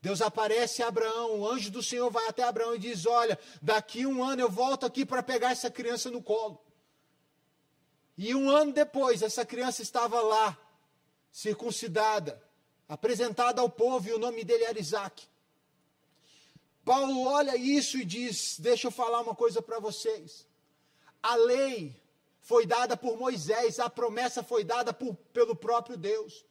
Deus 0.00 0.22
aparece 0.22 0.84
a 0.84 0.86
Abraão, 0.86 1.40
o 1.40 1.48
anjo 1.48 1.68
do 1.68 1.82
Senhor 1.82 2.08
vai 2.10 2.28
até 2.28 2.44
Abraão 2.44 2.76
e 2.76 2.78
diz: 2.78 3.06
Olha, 3.06 3.36
daqui 3.60 4.06
um 4.06 4.22
ano 4.22 4.40
eu 4.40 4.48
volto 4.48 4.86
aqui 4.86 5.04
para 5.04 5.20
pegar 5.20 5.50
essa 5.50 5.68
criança 5.68 6.12
no 6.12 6.22
colo. 6.22 6.64
E 8.16 8.32
um 8.36 8.48
ano 8.48 8.72
depois, 8.72 9.20
essa 9.20 9.44
criança 9.44 9.82
estava 9.82 10.20
lá, 10.20 10.56
circuncidada, 11.32 12.40
apresentada 12.88 13.60
ao 13.60 13.68
povo, 13.68 14.08
e 14.08 14.12
o 14.12 14.18
nome 14.18 14.44
dele 14.44 14.62
era 14.62 14.78
Isaac. 14.78 15.26
Paulo 16.84 17.26
olha 17.26 17.56
isso 17.56 17.98
e 17.98 18.04
diz: 18.04 18.60
Deixa 18.60 18.86
eu 18.86 18.92
falar 18.92 19.22
uma 19.22 19.34
coisa 19.34 19.60
para 19.60 19.80
vocês. 19.80 20.46
A 21.20 21.34
lei 21.34 22.00
foi 22.44 22.66
dada 22.66 22.94
por 22.94 23.16
Moisés, 23.16 23.80
a 23.80 23.88
promessa 23.88 24.42
foi 24.44 24.62
dada 24.62 24.92
por, 24.92 25.14
pelo 25.32 25.56
próprio 25.56 25.96
Deus. 25.96 26.44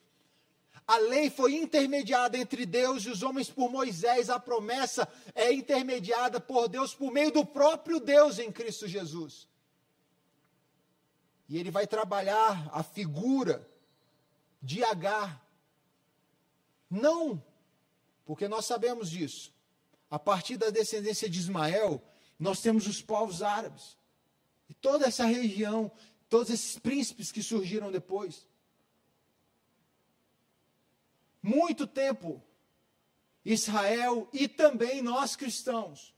A 0.88 0.98
lei 0.98 1.30
foi 1.30 1.54
intermediada 1.54 2.36
entre 2.36 2.66
Deus 2.66 3.06
e 3.06 3.12
os 3.12 3.22
homens 3.22 3.48
por 3.48 3.70
Moisés, 3.70 4.28
a 4.28 4.40
promessa 4.40 5.08
é 5.36 5.54
intermediada 5.54 6.40
por 6.40 6.68
Deus 6.68 6.96
por 6.96 7.12
meio 7.12 7.32
do 7.32 7.46
próprio 7.46 8.00
Deus 8.00 8.40
em 8.40 8.52
Cristo 8.52 8.88
Jesus. 8.88 9.48
E 11.48 11.60
ele 11.60 11.70
vai 11.70 11.86
trabalhar 11.86 12.72
a 12.74 12.82
figura 12.82 13.70
de 14.60 14.84
Agar. 14.84 15.46
Não, 16.90 17.42
porque 18.26 18.48
nós 18.48 18.66
sabemos 18.66 19.12
disso. 19.12 19.54
A 20.10 20.18
partir 20.18 20.58
da 20.58 20.72
descendência 20.72 21.30
de 21.30 21.38
Ismael, 21.38 22.02
nós 22.40 22.62
temos 22.62 22.88
os 22.88 23.00
povos 23.00 23.44
árabes. 23.44 23.96
E 24.70 24.74
toda 24.74 25.06
essa 25.06 25.26
região, 25.26 25.92
todos 26.30 26.50
esses 26.50 26.80
príncipes 26.80 27.32
que 27.32 27.44
surgiram 27.44 27.92
depois. 27.92 28.48
Muito 31.42 31.86
tempo, 31.86 32.42
Israel 33.44 34.30
e 34.32 34.48
também 34.48 35.02
nós 35.02 35.36
cristãos 35.36 36.14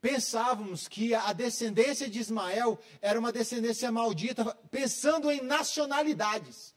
pensávamos 0.00 0.86
que 0.86 1.14
a 1.14 1.32
descendência 1.32 2.08
de 2.08 2.18
Ismael 2.18 2.78
era 3.00 3.18
uma 3.18 3.32
descendência 3.32 3.90
maldita, 3.90 4.44
pensando 4.70 5.30
em 5.30 5.40
nacionalidades. 5.40 6.74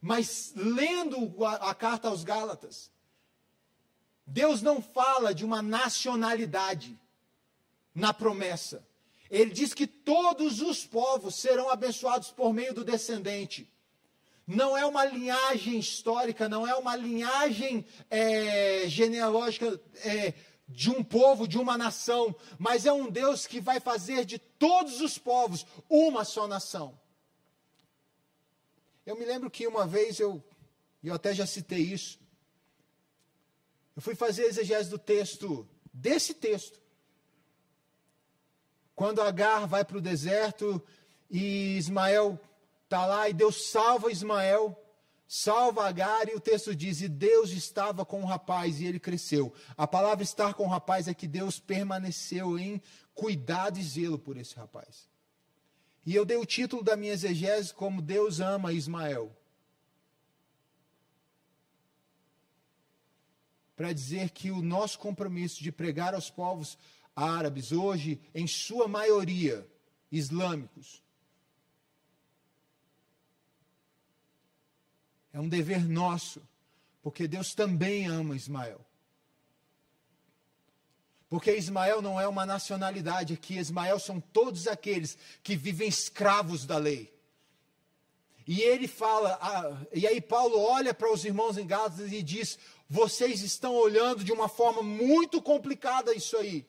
Mas 0.00 0.52
lendo 0.56 1.44
a, 1.44 1.70
a 1.70 1.74
carta 1.74 2.08
aos 2.08 2.24
Gálatas, 2.24 2.90
Deus 4.26 4.62
não 4.62 4.80
fala 4.82 5.34
de 5.34 5.44
uma 5.44 5.62
nacionalidade 5.62 6.98
na 7.94 8.12
promessa. 8.12 8.86
Ele 9.32 9.50
diz 9.50 9.72
que 9.72 9.86
todos 9.86 10.60
os 10.60 10.84
povos 10.84 11.36
serão 11.36 11.70
abençoados 11.70 12.30
por 12.30 12.52
meio 12.52 12.74
do 12.74 12.84
descendente. 12.84 13.66
Não 14.46 14.76
é 14.76 14.84
uma 14.84 15.06
linhagem 15.06 15.78
histórica, 15.78 16.50
não 16.50 16.68
é 16.68 16.74
uma 16.74 16.94
linhagem 16.94 17.82
é, 18.10 18.86
genealógica 18.86 19.80
é, 20.04 20.34
de 20.68 20.90
um 20.90 21.02
povo, 21.02 21.48
de 21.48 21.56
uma 21.56 21.78
nação, 21.78 22.36
mas 22.58 22.84
é 22.84 22.92
um 22.92 23.10
Deus 23.10 23.46
que 23.46 23.58
vai 23.58 23.80
fazer 23.80 24.26
de 24.26 24.38
todos 24.38 25.00
os 25.00 25.16
povos 25.16 25.64
uma 25.88 26.26
só 26.26 26.46
nação. 26.46 27.00
Eu 29.06 29.16
me 29.16 29.24
lembro 29.24 29.50
que 29.50 29.66
uma 29.66 29.86
vez 29.86 30.20
eu, 30.20 30.44
eu 31.02 31.14
até 31.14 31.32
já 31.32 31.46
citei 31.46 31.80
isso, 31.80 32.20
eu 33.96 34.02
fui 34.02 34.14
fazer 34.14 34.44
exegese 34.44 34.90
do 34.90 34.98
texto, 34.98 35.66
desse 35.90 36.34
texto, 36.34 36.81
quando 38.94 39.20
Agar 39.20 39.66
vai 39.66 39.84
para 39.84 39.98
o 39.98 40.02
deserto 40.02 40.82
e 41.30 41.76
Ismael 41.76 42.38
está 42.84 43.06
lá 43.06 43.28
e 43.28 43.32
Deus 43.32 43.70
salva 43.70 44.12
Ismael, 44.12 44.78
salva 45.26 45.88
Agar 45.88 46.28
e 46.28 46.34
o 46.34 46.40
texto 46.40 46.74
diz: 46.74 47.00
E 47.00 47.08
Deus 47.08 47.50
estava 47.50 48.04
com 48.04 48.22
o 48.22 48.26
rapaz 48.26 48.80
e 48.80 48.86
ele 48.86 49.00
cresceu. 49.00 49.52
A 49.76 49.86
palavra 49.86 50.22
estar 50.22 50.54
com 50.54 50.64
o 50.64 50.68
rapaz 50.68 51.08
é 51.08 51.14
que 51.14 51.26
Deus 51.26 51.58
permaneceu 51.58 52.58
em 52.58 52.80
cuidado 53.14 53.78
e 53.78 53.82
zelo 53.82 54.18
por 54.18 54.36
esse 54.36 54.54
rapaz. 54.56 55.08
E 56.04 56.14
eu 56.14 56.24
dei 56.24 56.36
o 56.36 56.44
título 56.44 56.82
da 56.82 56.96
minha 56.96 57.12
exegese 57.12 57.72
como 57.72 58.02
Deus 58.02 58.40
ama 58.40 58.72
Ismael. 58.72 59.34
Para 63.74 63.92
dizer 63.92 64.30
que 64.30 64.50
o 64.50 64.60
nosso 64.60 64.98
compromisso 64.98 65.62
de 65.62 65.72
pregar 65.72 66.14
aos 66.14 66.28
povos 66.28 66.76
árabes, 67.14 67.72
hoje, 67.72 68.20
em 68.34 68.46
sua 68.46 68.88
maioria, 68.88 69.66
islâmicos. 70.10 71.02
É 75.32 75.40
um 75.40 75.48
dever 75.48 75.88
nosso, 75.88 76.42
porque 77.02 77.26
Deus 77.26 77.54
também 77.54 78.06
ama 78.06 78.36
Ismael. 78.36 78.84
Porque 81.28 81.56
Ismael 81.56 82.02
não 82.02 82.20
é 82.20 82.28
uma 82.28 82.44
nacionalidade 82.44 83.32
aqui, 83.32 83.56
Ismael 83.56 83.98
são 83.98 84.20
todos 84.20 84.66
aqueles 84.66 85.16
que 85.42 85.56
vivem 85.56 85.88
escravos 85.88 86.66
da 86.66 86.76
lei. 86.76 87.10
E 88.46 88.60
ele 88.60 88.86
fala, 88.86 89.38
ah, 89.40 89.86
e 89.94 90.06
aí 90.06 90.20
Paulo 90.20 90.58
olha 90.58 90.92
para 90.92 91.10
os 91.10 91.24
irmãos 91.24 91.56
em 91.56 91.66
Gálatas 91.66 92.12
e 92.12 92.22
diz: 92.22 92.58
vocês 92.88 93.40
estão 93.40 93.74
olhando 93.74 94.24
de 94.24 94.32
uma 94.32 94.48
forma 94.48 94.82
muito 94.82 95.40
complicada 95.40 96.12
isso 96.12 96.36
aí 96.36 96.66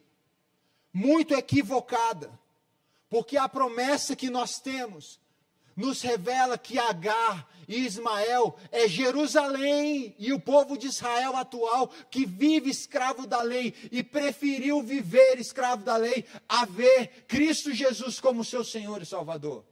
muito 0.94 1.34
equivocada, 1.34 2.32
porque 3.10 3.36
a 3.36 3.50
promessa 3.50 4.16
que 4.16 4.30
nós 4.30 4.60
temos 4.60 5.20
nos 5.76 6.02
revela 6.02 6.58
que 6.58 6.78
Agar 6.78 7.50
e 7.68 7.86
Ismael 7.86 8.56
é 8.72 8.88
Jerusalém 8.88 10.16
e 10.20 10.34
o 10.34 10.40
povo 10.40 10.78
de 10.78 10.88
Israel 10.88 11.36
atual 11.36 11.88
que 12.12 12.26
vive 12.26 12.70
escravo 12.70 13.26
da 13.26 13.42
lei 13.42 13.74
e 13.92 14.04
preferiu 14.04 14.84
viver 14.84 15.40
escravo 15.40 15.84
da 15.84 15.96
lei 15.98 16.26
a 16.48 16.66
ver 16.66 17.26
Cristo 17.28 17.74
Jesus 17.74 18.20
como 18.20 18.44
seu 18.44 18.64
Senhor 18.64 19.02
e 19.02 19.06
Salvador. 19.06 19.66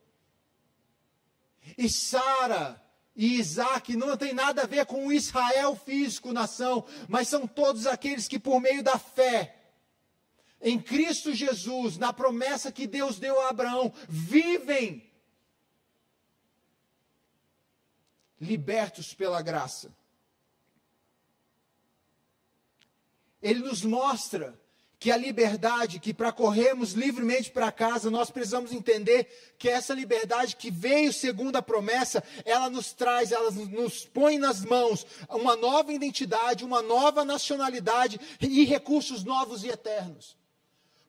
E 1.77 1.87
Sara 1.89 2.81
e 3.15 3.35
Isaac 3.39 3.95
não 3.95 4.15
tem 4.17 4.33
nada 4.33 4.63
a 4.63 4.67
ver 4.67 4.85
com 4.85 5.05
o 5.05 5.13
Israel 5.13 5.75
físico, 5.75 6.33
nação, 6.33 6.85
mas 7.07 7.27
são 7.27 7.45
todos 7.45 7.85
aqueles 7.85 8.27
que 8.27 8.39
por 8.39 8.59
meio 8.59 8.81
da 8.81 8.97
fé 8.97 9.60
em 10.61 10.79
Cristo 10.79 11.33
Jesus, 11.33 11.97
na 11.97 12.13
promessa 12.13 12.71
que 12.71 12.85
Deus 12.85 13.17
deu 13.17 13.39
a 13.41 13.49
Abraão, 13.49 13.91
vivem 14.07 15.09
libertos 18.39 19.13
pela 19.13 19.41
graça. 19.41 19.91
Ele 23.41 23.59
nos 23.59 23.83
mostra 23.83 24.59
que 24.99 25.09
a 25.09 25.17
liberdade, 25.17 25.99
que 25.99 26.13
para 26.13 26.31
corrermos 26.31 26.93
livremente 26.93 27.49
para 27.49 27.71
casa, 27.71 28.11
nós 28.11 28.29
precisamos 28.29 28.71
entender 28.71 29.55
que 29.57 29.67
essa 29.67 29.95
liberdade 29.95 30.55
que 30.55 30.69
veio 30.69 31.11
segundo 31.11 31.55
a 31.55 31.61
promessa, 31.61 32.23
ela 32.45 32.69
nos 32.69 32.93
traz, 32.93 33.31
ela 33.31 33.49
nos 33.49 34.05
põe 34.05 34.37
nas 34.37 34.63
mãos 34.63 35.07
uma 35.27 35.55
nova 35.55 35.91
identidade, 35.91 36.63
uma 36.63 36.83
nova 36.83 37.25
nacionalidade 37.25 38.19
e 38.39 38.63
recursos 38.63 39.23
novos 39.23 39.63
e 39.63 39.69
eternos. 39.69 40.37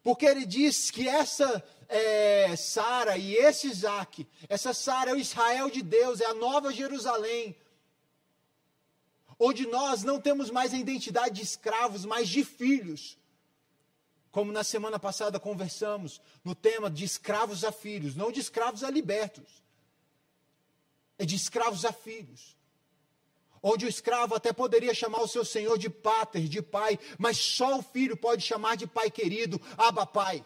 Porque 0.02 0.26
ele 0.26 0.44
diz 0.44 0.90
que 0.90 1.08
essa 1.08 1.62
é, 1.88 2.56
Sara 2.56 3.16
e 3.16 3.34
esse 3.34 3.68
Isaac, 3.68 4.26
essa 4.48 4.74
Sara 4.74 5.10
é 5.10 5.14
o 5.14 5.18
Israel 5.18 5.70
de 5.70 5.82
Deus, 5.82 6.20
é 6.20 6.26
a 6.26 6.34
nova 6.34 6.72
Jerusalém. 6.72 7.56
onde 9.38 9.66
nós 9.66 10.04
não 10.04 10.20
temos 10.20 10.50
mais 10.50 10.72
a 10.72 10.78
identidade 10.78 11.36
de 11.36 11.42
escravos, 11.42 12.04
mas 12.04 12.28
de 12.28 12.44
filhos. 12.44 13.18
Como 14.30 14.52
na 14.52 14.62
semana 14.62 15.00
passada 15.00 15.40
conversamos 15.40 16.20
no 16.44 16.54
tema 16.54 16.88
de 16.88 17.04
escravos 17.04 17.64
a 17.64 17.72
filhos, 17.72 18.14
não 18.14 18.30
de 18.30 18.38
escravos 18.38 18.84
a 18.84 18.90
libertos, 18.90 19.62
é 21.18 21.24
de 21.24 21.34
escravos 21.34 21.84
a 21.84 21.92
filhos. 21.92 22.56
Onde 23.62 23.86
o 23.86 23.88
escravo 23.88 24.34
até 24.34 24.52
poderia 24.52 24.92
chamar 24.92 25.22
o 25.22 25.28
seu 25.28 25.44
senhor 25.44 25.78
de 25.78 25.88
pater, 25.88 26.48
de 26.48 26.60
pai, 26.60 26.98
mas 27.16 27.36
só 27.36 27.78
o 27.78 27.82
filho 27.82 28.16
pode 28.16 28.42
chamar 28.42 28.76
de 28.76 28.86
pai 28.86 29.10
querido, 29.10 29.60
aba 29.76 30.04
pai. 30.04 30.44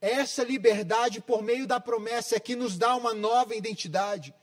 Essa 0.00 0.44
liberdade 0.44 1.22
por 1.22 1.42
meio 1.42 1.66
da 1.66 1.80
promessa 1.80 2.36
é 2.36 2.40
que 2.40 2.54
nos 2.54 2.76
dá 2.76 2.94
uma 2.94 3.14
nova 3.14 3.54
identidade. 3.54 4.34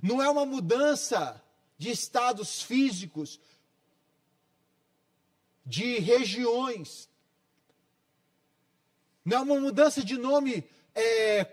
Não 0.00 0.22
é 0.22 0.30
uma 0.30 0.46
mudança 0.46 1.42
de 1.76 1.90
estados 1.90 2.62
físicos, 2.62 3.40
de 5.66 5.98
regiões. 5.98 7.08
Não 9.24 9.38
é 9.38 9.40
uma 9.40 9.58
mudança 9.60 10.04
de 10.04 10.16
nome 10.16 10.64
é, 10.94 11.44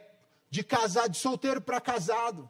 de 0.51 0.63
casado, 0.63 1.11
de 1.11 1.17
solteiro 1.17 1.59
para 1.59 1.81
casado. 1.81 2.49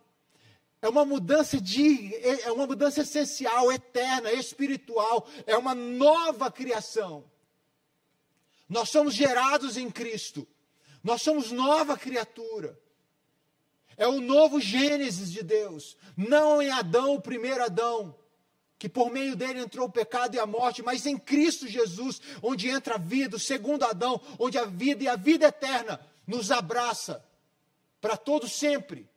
É 0.81 0.88
uma 0.88 1.03
mudança 1.03 1.60
de 1.60 2.13
é 2.43 2.51
uma 2.51 2.67
mudança 2.67 3.01
essencial, 3.01 3.72
eterna, 3.72 4.31
espiritual, 4.31 5.27
é 5.46 5.57
uma 5.57 5.74
nova 5.74 6.51
criação. 6.51 7.24
Nós 8.69 8.89
somos 8.89 9.13
gerados 9.13 9.77
em 9.77 9.89
Cristo. 9.89 10.48
Nós 11.03 11.22
somos 11.22 11.51
nova 11.51 11.98
criatura. 11.98 12.77
É 13.96 14.07
o 14.07 14.22
novo 14.22 14.60
Gênesis 14.60 15.31
de 15.31 15.41
Deus, 15.41 15.98
não 16.15 16.62
em 16.62 16.69
Adão, 16.69 17.15
o 17.15 17.22
primeiro 17.22 17.63
Adão, 17.63 18.15
que 18.77 18.88
por 18.88 19.10
meio 19.10 19.36
dele 19.36 19.60
entrou 19.60 19.88
o 19.88 19.91
pecado 19.91 20.36
e 20.36 20.39
a 20.39 20.46
morte, 20.46 20.84
mas 20.84 21.07
em 21.07 21.17
Cristo 21.17 21.67
Jesus, 21.67 22.22
onde 22.43 22.67
entra 22.67 22.96
a 22.96 23.00
vida, 23.00 23.38
o 23.38 23.39
segundo 23.39 23.84
Adão, 23.84 24.22
onde 24.38 24.57
a 24.57 24.65
vida 24.65 25.03
e 25.03 25.07
a 25.07 25.15
vida 25.15 25.48
eterna 25.48 26.00
nos 26.27 26.51
abraça 26.51 27.25
para 28.00 28.15
todo 28.15 28.48
sempre. 28.48 29.10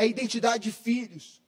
É 0.00 0.06
identidade 0.06 0.64
de 0.64 0.72
filhos. 0.72 1.42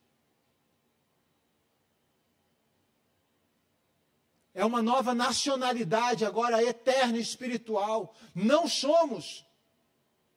É 4.52 4.62
uma 4.62 4.82
nova 4.82 5.14
nacionalidade, 5.14 6.26
agora 6.26 6.62
eterna 6.62 7.16
e 7.16 7.22
espiritual. 7.22 8.14
Não 8.34 8.68
somos. 8.68 9.42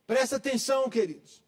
Presta 0.07 0.37
atenção, 0.37 0.89
queridos. 0.89 1.43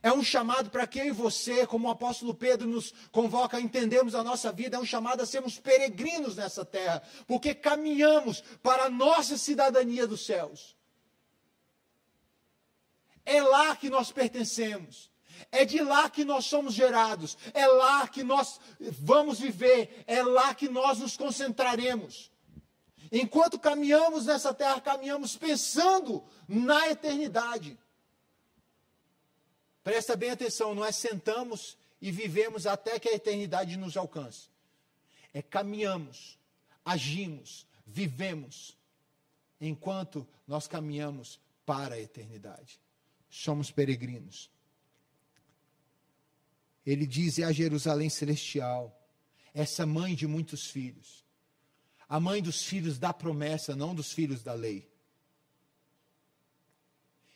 É 0.00 0.12
um 0.12 0.22
chamado 0.22 0.70
para 0.70 0.86
que 0.86 1.00
eu 1.00 1.06
e 1.06 1.10
você, 1.10 1.66
como 1.66 1.88
o 1.88 1.90
apóstolo 1.90 2.32
Pedro 2.32 2.68
nos 2.68 2.94
convoca 3.10 3.56
a 3.56 3.60
entendermos 3.60 4.14
a 4.14 4.22
nossa 4.22 4.52
vida, 4.52 4.76
é 4.76 4.80
um 4.80 4.86
chamado 4.86 5.20
a 5.20 5.26
sermos 5.26 5.58
peregrinos 5.58 6.36
nessa 6.36 6.64
terra, 6.64 7.02
porque 7.26 7.56
caminhamos 7.56 8.40
para 8.62 8.84
a 8.84 8.88
nossa 8.88 9.36
cidadania 9.36 10.06
dos 10.06 10.24
céus. 10.24 10.76
É 13.26 13.42
lá 13.42 13.74
que 13.74 13.90
nós 13.90 14.12
pertencemos. 14.12 15.11
É 15.50 15.64
de 15.64 15.80
lá 15.82 16.08
que 16.08 16.24
nós 16.24 16.44
somos 16.44 16.74
gerados, 16.74 17.36
é 17.52 17.66
lá 17.66 18.06
que 18.06 18.22
nós 18.22 18.60
vamos 18.78 19.40
viver, 19.40 20.04
é 20.06 20.22
lá 20.22 20.54
que 20.54 20.68
nós 20.68 20.98
nos 20.98 21.16
concentraremos. 21.16 22.30
Enquanto 23.10 23.58
caminhamos 23.58 24.26
nessa 24.26 24.54
terra, 24.54 24.80
caminhamos 24.80 25.36
pensando 25.36 26.24
na 26.48 26.88
eternidade. 26.88 27.78
Presta 29.84 30.16
bem 30.16 30.30
atenção, 30.30 30.74
não 30.74 30.84
é 30.84 30.92
sentamos 30.92 31.76
e 32.00 32.10
vivemos 32.10 32.66
até 32.66 32.98
que 32.98 33.08
a 33.08 33.14
eternidade 33.14 33.76
nos 33.76 33.96
alcance. 33.96 34.48
É 35.34 35.42
caminhamos, 35.42 36.38
agimos, 36.84 37.66
vivemos, 37.86 38.76
enquanto 39.60 40.26
nós 40.46 40.66
caminhamos 40.66 41.38
para 41.64 41.94
a 41.94 42.00
eternidade. 42.00 42.80
Somos 43.30 43.70
peregrinos. 43.70 44.50
Ele 46.84 47.06
diz: 47.06 47.38
é 47.38 47.44
a 47.44 47.52
Jerusalém 47.52 48.08
celestial, 48.08 48.98
essa 49.54 49.86
mãe 49.86 50.14
de 50.14 50.26
muitos 50.26 50.66
filhos, 50.66 51.24
a 52.08 52.18
mãe 52.18 52.42
dos 52.42 52.62
filhos 52.62 52.98
da 52.98 53.12
promessa, 53.12 53.76
não 53.76 53.94
dos 53.94 54.12
filhos 54.12 54.42
da 54.42 54.54
lei. 54.54 54.90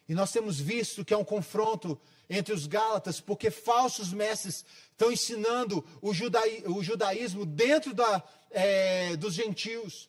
E 0.09 0.15
nós 0.15 0.31
temos 0.31 0.61
visto 0.61 1.05
que 1.05 1.13
é 1.13 1.17
um 1.17 1.25
confronto 1.25 2.01
entre 2.31 2.53
os 2.55 2.67
Gálatas, 2.67 3.21
porque 3.21 3.51
falsos 3.51 4.13
mestres 4.13 4.65
estão 4.91 5.11
ensinando 5.11 5.85
o, 6.01 6.15
judaí, 6.15 6.63
o 6.67 6.83
judaísmo 6.83 7.45
dentro 7.45 7.93
da, 7.93 8.23
é, 8.51 9.17
dos 9.17 9.35
gentios. 9.35 10.09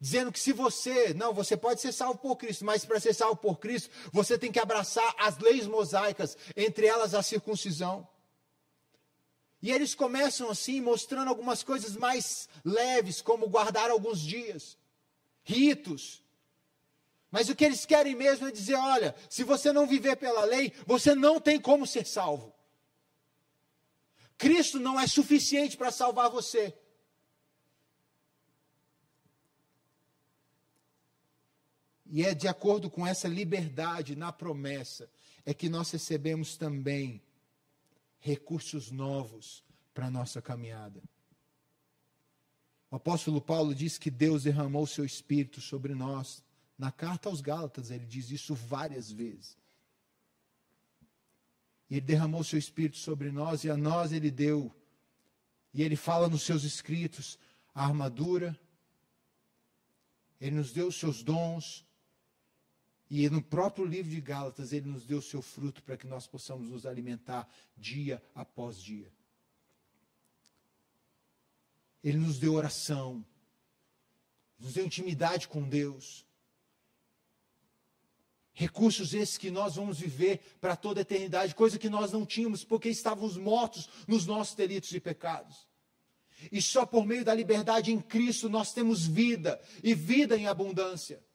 Dizendo 0.00 0.30
que 0.30 0.38
se 0.38 0.52
você, 0.52 1.12
não, 1.14 1.34
você 1.34 1.56
pode 1.56 1.80
ser 1.80 1.92
salvo 1.92 2.18
por 2.18 2.36
Cristo, 2.36 2.64
mas 2.64 2.84
para 2.84 3.00
ser 3.00 3.14
salvo 3.14 3.36
por 3.36 3.58
Cristo, 3.58 3.90
você 4.12 4.38
tem 4.38 4.52
que 4.52 4.60
abraçar 4.60 5.14
as 5.18 5.38
leis 5.38 5.66
mosaicas, 5.66 6.36
entre 6.56 6.86
elas 6.86 7.14
a 7.14 7.22
circuncisão. 7.22 8.06
E 9.60 9.72
eles 9.72 9.94
começam 9.94 10.48
assim, 10.50 10.80
mostrando 10.80 11.28
algumas 11.28 11.62
coisas 11.62 11.96
mais 11.96 12.48
leves, 12.64 13.20
como 13.20 13.48
guardar 13.48 13.90
alguns 13.90 14.20
dias, 14.20 14.78
ritos. 15.42 16.22
Mas 17.30 17.48
o 17.48 17.56
que 17.56 17.64
eles 17.64 17.84
querem 17.84 18.14
mesmo 18.14 18.46
é 18.46 18.52
dizer: 18.52 18.74
olha, 18.74 19.14
se 19.28 19.42
você 19.42 19.72
não 19.72 19.86
viver 19.86 20.16
pela 20.16 20.44
lei, 20.44 20.72
você 20.86 21.14
não 21.14 21.40
tem 21.40 21.60
como 21.60 21.86
ser 21.86 22.06
salvo. 22.06 22.54
Cristo 24.36 24.78
não 24.78 24.98
é 24.98 25.06
suficiente 25.06 25.76
para 25.76 25.90
salvar 25.90 26.30
você. 26.30 26.72
E 32.06 32.24
é 32.24 32.32
de 32.32 32.48
acordo 32.48 32.88
com 32.88 33.06
essa 33.06 33.28
liberdade 33.28 34.16
na 34.16 34.32
promessa 34.32 35.10
é 35.44 35.52
que 35.52 35.68
nós 35.68 35.90
recebemos 35.90 36.56
também 36.56 37.22
recursos 38.18 38.90
novos 38.90 39.64
para 39.94 40.06
a 40.06 40.10
nossa 40.10 40.40
caminhada. 40.40 41.02
O 42.90 42.96
apóstolo 42.96 43.40
Paulo 43.40 43.74
diz 43.74 43.98
que 43.98 44.10
Deus 44.10 44.44
derramou 44.44 44.86
seu 44.86 45.04
espírito 45.04 45.60
sobre 45.60 45.94
nós. 45.94 46.42
Na 46.78 46.90
carta 46.90 47.28
aos 47.28 47.40
Gálatas, 47.40 47.90
ele 47.90 48.06
diz 48.06 48.30
isso 48.30 48.54
várias 48.54 49.10
vezes. 49.10 49.58
E 51.90 51.96
ele 51.96 52.06
derramou 52.06 52.44
seu 52.44 52.58
espírito 52.58 52.98
sobre 52.98 53.30
nós 53.30 53.64
e 53.64 53.70
a 53.70 53.76
nós 53.76 54.12
ele 54.12 54.30
deu. 54.30 54.74
E 55.72 55.82
ele 55.82 55.96
fala 55.96 56.28
nos 56.28 56.42
seus 56.42 56.64
escritos 56.64 57.38
a 57.74 57.84
armadura. 57.84 58.58
Ele 60.40 60.56
nos 60.56 60.72
deu 60.72 60.88
os 60.88 60.96
seus 60.96 61.22
dons, 61.22 61.84
e 63.10 63.28
no 63.30 63.42
próprio 63.42 63.86
livro 63.86 64.10
de 64.10 64.20
Gálatas, 64.20 64.72
ele 64.72 64.88
nos 64.88 65.06
deu 65.06 65.18
o 65.18 65.22
seu 65.22 65.40
fruto 65.40 65.82
para 65.82 65.96
que 65.96 66.06
nós 66.06 66.26
possamos 66.26 66.68
nos 66.68 66.84
alimentar 66.84 67.48
dia 67.76 68.22
após 68.34 68.80
dia. 68.80 69.10
Ele 72.04 72.18
nos 72.18 72.38
deu 72.38 72.52
oração, 72.52 73.24
nos 74.58 74.74
deu 74.74 74.84
intimidade 74.84 75.48
com 75.48 75.66
Deus. 75.66 76.26
Recursos 78.52 79.14
esses 79.14 79.38
que 79.38 79.50
nós 79.50 79.76
vamos 79.76 79.98
viver 79.98 80.40
para 80.60 80.76
toda 80.76 81.00
a 81.00 81.02
eternidade, 81.02 81.54
coisa 81.54 81.78
que 81.78 81.88
nós 81.88 82.12
não 82.12 82.26
tínhamos 82.26 82.62
porque 82.62 82.90
estávamos 82.90 83.36
mortos 83.36 83.88
nos 84.06 84.26
nossos 84.26 84.54
delitos 84.54 84.92
e 84.92 85.00
pecados. 85.00 85.66
E 86.52 86.60
só 86.60 86.84
por 86.84 87.06
meio 87.06 87.24
da 87.24 87.34
liberdade 87.34 87.90
em 87.90 88.00
Cristo 88.00 88.50
nós 88.50 88.72
temos 88.72 89.06
vida 89.06 89.60
e 89.82 89.94
vida 89.94 90.36
em 90.36 90.46
abundância. 90.46 91.26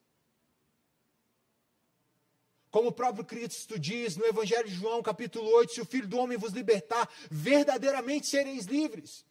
Como 2.73 2.89
o 2.89 2.91
próprio 2.91 3.23
Cristo 3.23 3.77
diz 3.77 4.17
no 4.17 4.25
Evangelho 4.25 4.67
de 4.67 4.73
João, 4.73 5.03
capítulo 5.03 5.47
8: 5.57 5.73
Se 5.73 5.81
o 5.81 5.85
Filho 5.85 6.07
do 6.07 6.17
Homem 6.17 6.39
vos 6.39 6.53
libertar, 6.53 7.07
verdadeiramente 7.29 8.25
sereis 8.25 8.65
livres. 8.65 9.23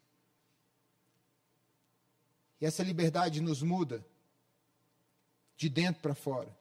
E 2.61 2.65
essa 2.65 2.81
liberdade 2.81 3.41
nos 3.41 3.61
muda 3.61 4.01
de 5.57 5.67
dentro 5.67 6.01
para 6.01 6.15
fora. 6.15 6.57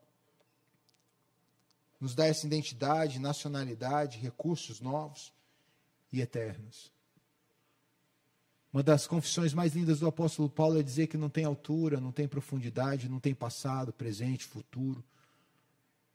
Nos 2.00 2.16
dá 2.16 2.26
essa 2.26 2.48
identidade, 2.48 3.20
nacionalidade, 3.20 4.18
recursos 4.18 4.80
novos 4.80 5.32
e 6.12 6.20
eternos. 6.20 6.90
Uma 8.72 8.82
das 8.82 9.06
confissões 9.06 9.54
mais 9.54 9.76
lindas 9.76 10.00
do 10.00 10.08
apóstolo 10.08 10.50
Paulo 10.50 10.80
é 10.80 10.82
dizer 10.82 11.06
que 11.06 11.16
não 11.16 11.30
tem 11.30 11.44
altura, 11.44 12.00
não 12.00 12.10
tem 12.10 12.26
profundidade, 12.26 13.08
não 13.08 13.20
tem 13.20 13.36
passado, 13.36 13.92
presente, 13.92 14.44
futuro. 14.44 15.04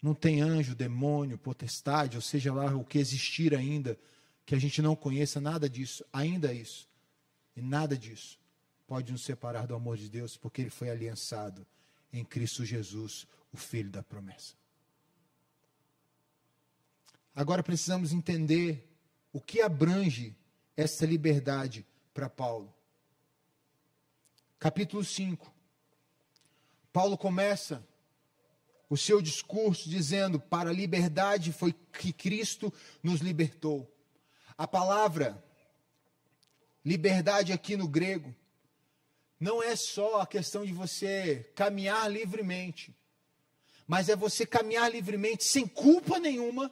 Não 0.01 0.13
tem 0.13 0.41
anjo, 0.41 0.75
demônio, 0.75 1.37
potestade, 1.37 2.15
ou 2.15 2.21
seja 2.21 2.53
lá 2.53 2.75
o 2.75 2.85
que 2.85 2.99
existir 2.99 3.55
ainda, 3.55 3.97
que 4.45 4.53
a 4.53 4.59
gente 4.59 4.81
não 4.81 4.95
conheça, 4.95 5.41
nada 5.41 5.69
disso, 5.69 6.05
ainda 6.13 6.53
isso. 6.53 6.87
E 7.55 7.61
nada 7.61 7.97
disso 7.97 8.39
pode 8.87 9.11
nos 9.11 9.23
separar 9.23 9.67
do 9.67 9.75
amor 9.75 9.97
de 9.97 10.09
Deus, 10.09 10.37
porque 10.37 10.61
ele 10.61 10.69
foi 10.69 10.89
aliançado 10.89 11.67
em 12.11 12.23
Cristo 12.23 12.63
Jesus, 12.63 13.27
o 13.51 13.57
Filho 13.57 13.91
da 13.91 14.01
promessa. 14.01 14.55
agora 17.35 17.61
precisamos 17.61 18.13
entender 18.13 18.89
o 19.31 19.39
que 19.39 19.61
abrange 19.61 20.35
essa 20.75 21.05
liberdade 21.05 21.85
para 22.13 22.29
Paulo. 22.29 22.73
Capítulo 24.57 25.03
5. 25.03 25.53
Paulo 26.91 27.15
começa 27.15 27.85
o 28.89 28.97
seu 28.97 29.21
discurso 29.21 29.89
dizendo: 29.89 30.39
Para 30.39 30.69
a 30.69 30.73
liberdade 30.73 31.51
foi 31.51 31.73
que 31.73 32.13
Cristo 32.13 32.73
nos 33.03 33.21
libertou. 33.21 33.91
A 34.57 34.67
palavra 34.67 35.43
liberdade 36.83 37.51
aqui 37.51 37.75
no 37.75 37.87
grego 37.87 38.33
não 39.39 39.61
é 39.61 39.75
só 39.75 40.21
a 40.21 40.27
questão 40.27 40.65
de 40.65 40.71
você 40.71 41.51
caminhar 41.55 42.09
livremente, 42.11 42.95
mas 43.85 44.09
é 44.09 44.15
você 44.15 44.45
caminhar 44.45 44.91
livremente 44.91 45.43
sem 45.43 45.67
culpa 45.67 46.17
nenhuma, 46.17 46.71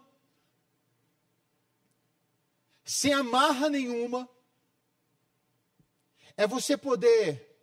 sem 2.83 3.13
amarra 3.13 3.69
nenhuma. 3.69 4.27
É 6.37 6.47
você 6.47 6.75
poder 6.75 7.55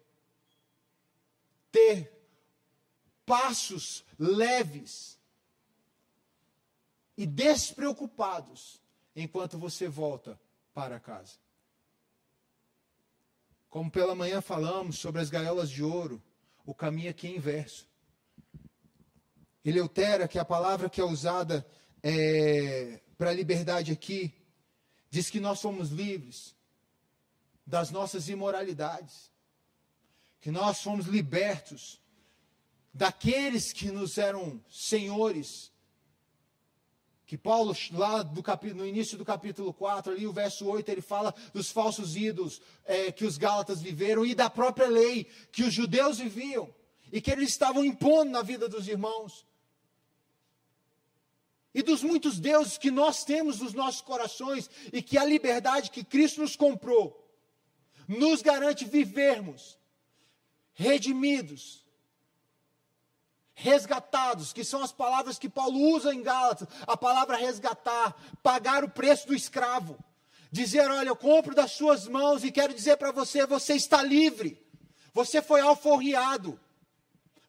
ter 1.70 2.21
passos 3.32 4.04
leves 4.18 5.18
e 7.16 7.26
despreocupados 7.26 8.78
enquanto 9.16 9.56
você 9.58 9.88
volta 9.88 10.38
para 10.74 11.00
casa. 11.00 11.38
Como 13.70 13.90
pela 13.90 14.14
manhã 14.14 14.42
falamos 14.42 14.98
sobre 14.98 15.22
as 15.22 15.30
gaiolas 15.30 15.70
de 15.70 15.82
ouro, 15.82 16.22
o 16.66 16.74
caminho 16.74 17.08
aqui 17.08 17.26
é 17.26 17.30
inverso. 17.30 17.88
Eleutera, 19.64 20.28
que 20.28 20.36
é 20.36 20.42
a 20.42 20.44
palavra 20.44 20.90
que 20.90 21.00
é 21.00 21.04
usada 21.04 21.66
é, 22.02 23.00
para 23.16 23.30
a 23.30 23.34
liberdade 23.34 23.92
aqui, 23.92 24.30
diz 25.08 25.30
que 25.30 25.40
nós 25.40 25.58
somos 25.58 25.88
livres 25.88 26.54
das 27.66 27.90
nossas 27.90 28.28
imoralidades, 28.28 29.32
que 30.38 30.50
nós 30.50 30.76
somos 30.76 31.06
libertos 31.06 32.01
daqueles 32.92 33.72
que 33.72 33.90
nos 33.90 34.18
eram 34.18 34.62
senhores. 34.70 35.72
Que 37.26 37.38
Paulo, 37.38 37.74
lá 37.92 38.22
do 38.22 38.42
no 38.74 38.86
início 38.86 39.16
do 39.16 39.24
capítulo 39.24 39.72
4, 39.72 40.12
ali 40.12 40.26
o 40.26 40.32
verso 40.32 40.66
8, 40.66 40.88
ele 40.90 41.00
fala 41.00 41.34
dos 41.54 41.70
falsos 41.70 42.14
ídolos 42.14 42.60
é, 42.84 43.10
que 43.10 43.24
os 43.24 43.38
Gálatas 43.38 43.80
viveram 43.80 44.24
e 44.26 44.34
da 44.34 44.50
própria 44.50 44.88
lei 44.88 45.24
que 45.50 45.62
os 45.62 45.72
judeus 45.72 46.18
viviam 46.18 46.72
e 47.10 47.20
que 47.20 47.30
eles 47.30 47.48
estavam 47.48 47.84
impondo 47.84 48.30
na 48.30 48.42
vida 48.42 48.68
dos 48.68 48.86
irmãos. 48.86 49.46
E 51.74 51.82
dos 51.82 52.02
muitos 52.02 52.38
deuses 52.38 52.76
que 52.76 52.90
nós 52.90 53.24
temos 53.24 53.60
nos 53.60 53.72
nossos 53.72 54.02
corações 54.02 54.68
e 54.92 55.00
que 55.00 55.16
a 55.16 55.24
liberdade 55.24 55.90
que 55.90 56.04
Cristo 56.04 56.42
nos 56.42 56.54
comprou 56.54 57.22
nos 58.06 58.42
garante 58.42 58.84
vivermos 58.84 59.78
redimidos, 60.74 61.81
resgatados, 63.54 64.52
que 64.52 64.64
são 64.64 64.82
as 64.82 64.92
palavras 64.92 65.38
que 65.38 65.48
Paulo 65.48 65.78
usa 65.78 66.14
em 66.14 66.22
Gálatas, 66.22 66.68
a 66.86 66.96
palavra 66.96 67.36
resgatar, 67.36 68.16
pagar 68.42 68.84
o 68.84 68.90
preço 68.90 69.26
do 69.26 69.34
escravo. 69.34 69.98
Dizer, 70.50 70.90
olha, 70.90 71.08
eu 71.08 71.16
compro 71.16 71.54
das 71.54 71.72
suas 71.72 72.06
mãos 72.06 72.44
e 72.44 72.52
quero 72.52 72.74
dizer 72.74 72.96
para 72.96 73.10
você, 73.10 73.46
você 73.46 73.74
está 73.74 74.02
livre. 74.02 74.60
Você 75.14 75.40
foi 75.40 75.60
alforriado. 75.60 76.58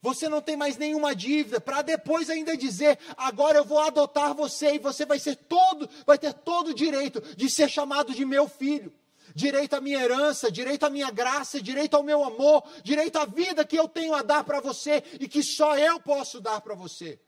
Você 0.02 0.28
não 0.28 0.42
tem 0.42 0.58
mais 0.58 0.78
nenhuma 0.78 1.16
dívida, 1.16 1.62
para 1.62 1.82
depois 1.82 2.30
ainda 2.30 2.58
dizer, 2.58 3.00
agora 3.16 3.58
eu 3.58 3.64
vou 3.64 3.80
adotar 3.80 4.34
você 4.34 4.76
e 4.76 4.80
você 4.80 5.06
vai 5.06 5.18
ser 5.18 5.36
todo, 5.36 5.90
vai 6.06 6.18
ter 6.18 6.34
todo 6.34 6.70
o 6.70 6.74
direito 6.74 7.22
de 7.38 7.50
ser 7.50 7.70
chamado 7.70 8.14
de 8.14 8.26
meu 8.26 8.48
filho 8.50 8.94
direito 9.36 9.74
à 9.76 9.82
minha 9.82 10.02
herança, 10.02 10.52
direito 10.52 10.86
à 10.86 10.90
minha 10.90 11.12
graça, 11.12 11.62
direito 11.62 11.96
ao 11.96 12.04
meu 12.04 12.24
amor, 12.24 12.64
direito 12.84 13.18
à 13.18 13.26
vida 13.26 13.66
que 13.66 13.78
eu 13.78 13.88
tenho 13.88 14.14
a 14.14 14.22
dar 14.22 14.44
para 14.44 14.60
você 14.60 15.04
e 15.20 15.28
que 15.28 15.42
só 15.44 15.78
eu 15.78 16.00
posso 16.00 16.40
dar 16.42 16.62
para 16.62 16.76
você. 16.76 17.20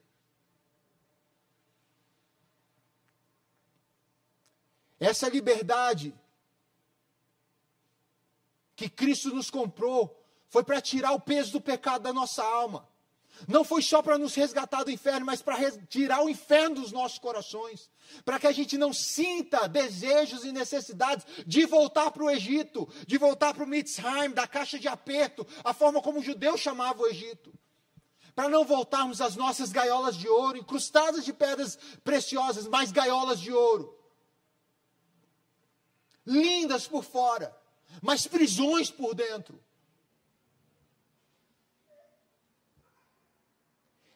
Essa 4.99 5.29
liberdade 5.29 6.13
que 8.75 8.89
Cristo 8.89 9.33
nos 9.33 9.49
comprou 9.49 10.21
foi 10.49 10.63
para 10.63 10.81
tirar 10.81 11.11
o 11.11 11.19
peso 11.19 11.53
do 11.53 11.61
pecado 11.61 12.03
da 12.03 12.13
nossa 12.13 12.43
alma. 12.43 12.87
Não 13.47 13.63
foi 13.63 13.81
só 13.81 14.01
para 14.01 14.17
nos 14.17 14.33
resgatar 14.33 14.83
do 14.83 14.91
inferno, 14.91 15.25
mas 15.25 15.41
para 15.41 15.71
tirar 15.87 16.23
o 16.23 16.29
inferno 16.29 16.75
dos 16.75 16.91
nossos 16.91 17.19
corações. 17.19 17.89
Para 18.23 18.39
que 18.39 18.47
a 18.47 18.51
gente 18.51 18.77
não 18.77 18.93
sinta 18.93 19.67
desejos 19.67 20.43
e 20.45 20.51
necessidades 20.51 21.25
de 21.45 21.65
voltar 21.65 22.11
para 22.11 22.23
o 22.23 22.29
Egito, 22.29 22.87
de 23.05 23.17
voltar 23.17 23.53
para 23.53 23.63
o 23.63 23.67
Mitzrayim, 23.67 24.31
da 24.31 24.47
caixa 24.47 24.79
de 24.79 24.87
aperto, 24.87 25.45
a 25.63 25.73
forma 25.73 26.01
como 26.01 26.19
os 26.19 26.25
judeus 26.25 26.61
chamavam 26.61 27.03
o 27.03 27.07
Egito. 27.07 27.53
Para 28.33 28.49
não 28.49 28.65
voltarmos 28.65 29.21
às 29.21 29.35
nossas 29.35 29.71
gaiolas 29.71 30.15
de 30.17 30.27
ouro, 30.27 30.57
incrustadas 30.57 31.23
de 31.23 31.31
pedras 31.31 31.77
preciosas, 32.03 32.67
mas 32.67 32.91
gaiolas 32.91 33.39
de 33.39 33.51
ouro. 33.51 33.97
Lindas 36.25 36.87
por 36.87 37.03
fora, 37.03 37.55
mas 38.01 38.27
prisões 38.27 38.89
por 38.89 39.13
dentro. 39.13 39.63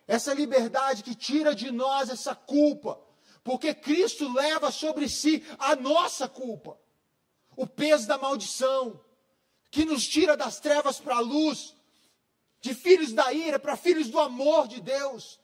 Essa 0.09 0.33
liberdade 0.33 1.03
que 1.03 1.13
tira 1.13 1.53
de 1.53 1.69
nós 1.69 2.09
essa 2.09 2.33
culpa, 2.33 2.99
porque 3.43 3.75
Cristo 3.75 4.27
leva 4.33 4.71
sobre 4.71 5.07
si 5.07 5.45
a 5.59 5.75
nossa 5.75 6.27
culpa, 6.27 6.79
o 7.55 7.67
peso 7.67 8.07
da 8.07 8.17
maldição, 8.17 8.99
que 9.69 9.85
nos 9.85 10.07
tira 10.07 10.35
das 10.35 10.59
trevas 10.59 10.99
para 10.99 11.17
a 11.17 11.19
luz, 11.19 11.75
de 12.59 12.73
filhos 12.73 13.13
da 13.13 13.31
ira 13.31 13.59
para 13.59 13.77
filhos 13.77 14.09
do 14.09 14.19
amor 14.19 14.67
de 14.67 14.81
Deus. 14.81 15.39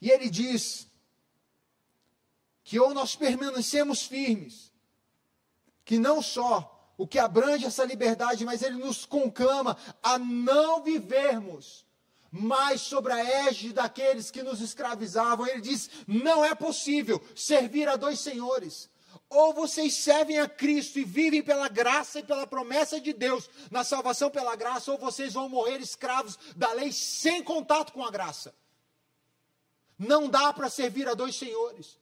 E 0.00 0.12
ele 0.12 0.30
diz 0.30 0.88
que 2.62 2.78
ou 2.78 2.94
nós 2.94 3.16
permanecemos 3.16 4.02
firmes, 4.02 4.72
que 5.84 5.98
não 5.98 6.22
só 6.22 6.75
o 6.96 7.06
que 7.06 7.18
abrange 7.18 7.66
essa 7.66 7.84
liberdade, 7.84 8.44
mas 8.44 8.62
ele 8.62 8.76
nos 8.76 9.04
conclama 9.04 9.76
a 10.02 10.18
não 10.18 10.82
vivermos 10.82 11.84
mais 12.30 12.80
sobre 12.80 13.12
a 13.12 13.46
égide 13.46 13.72
daqueles 13.72 14.30
que 14.30 14.42
nos 14.42 14.60
escravizavam. 14.60 15.46
Ele 15.46 15.60
diz: 15.60 15.90
não 16.06 16.44
é 16.44 16.54
possível 16.54 17.22
servir 17.34 17.88
a 17.88 17.96
dois 17.96 18.20
senhores. 18.20 18.88
Ou 19.28 19.52
vocês 19.52 19.94
servem 19.94 20.38
a 20.38 20.48
Cristo 20.48 20.98
e 20.98 21.04
vivem 21.04 21.42
pela 21.42 21.68
graça 21.68 22.20
e 22.20 22.22
pela 22.22 22.46
promessa 22.46 23.00
de 23.00 23.12
Deus 23.12 23.48
na 23.70 23.82
salvação 23.82 24.30
pela 24.30 24.54
graça, 24.54 24.92
ou 24.92 24.98
vocês 24.98 25.32
vão 25.32 25.48
morrer 25.48 25.80
escravos 25.80 26.38
da 26.54 26.72
lei 26.72 26.92
sem 26.92 27.42
contato 27.42 27.92
com 27.92 28.04
a 28.04 28.10
graça. 28.10 28.54
Não 29.98 30.28
dá 30.28 30.52
para 30.52 30.70
servir 30.70 31.08
a 31.08 31.14
dois 31.14 31.34
senhores. 31.36 31.98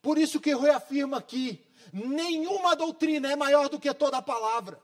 Por 0.00 0.18
isso 0.18 0.40
que 0.40 0.50
eu 0.50 0.60
reafirmo 0.60 1.14
aqui 1.14 1.64
Nenhuma 1.92 2.76
doutrina 2.76 3.32
é 3.32 3.36
maior 3.36 3.68
do 3.68 3.80
que 3.80 3.92
toda 3.94 4.18
a 4.18 4.22
palavra. 4.22 4.80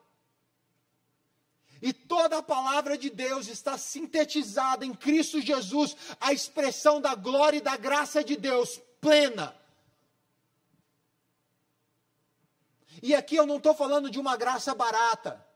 E 1.80 1.92
toda 1.92 2.38
a 2.38 2.42
palavra 2.42 2.98
de 2.98 3.08
Deus 3.08 3.46
está 3.46 3.78
sintetizada 3.78 4.84
em 4.84 4.92
Cristo 4.92 5.40
Jesus, 5.40 5.96
a 6.20 6.32
expressão 6.32 7.00
da 7.00 7.14
glória 7.14 7.58
e 7.58 7.62
da 7.62 7.76
graça 7.76 8.24
de 8.24 8.36
Deus 8.36 8.80
plena. 9.00 9.54
E 13.00 13.14
aqui 13.14 13.36
eu 13.36 13.46
não 13.46 13.58
estou 13.58 13.74
falando 13.74 14.10
de 14.10 14.18
uma 14.18 14.36
graça 14.36 14.74
barata. 14.74 15.46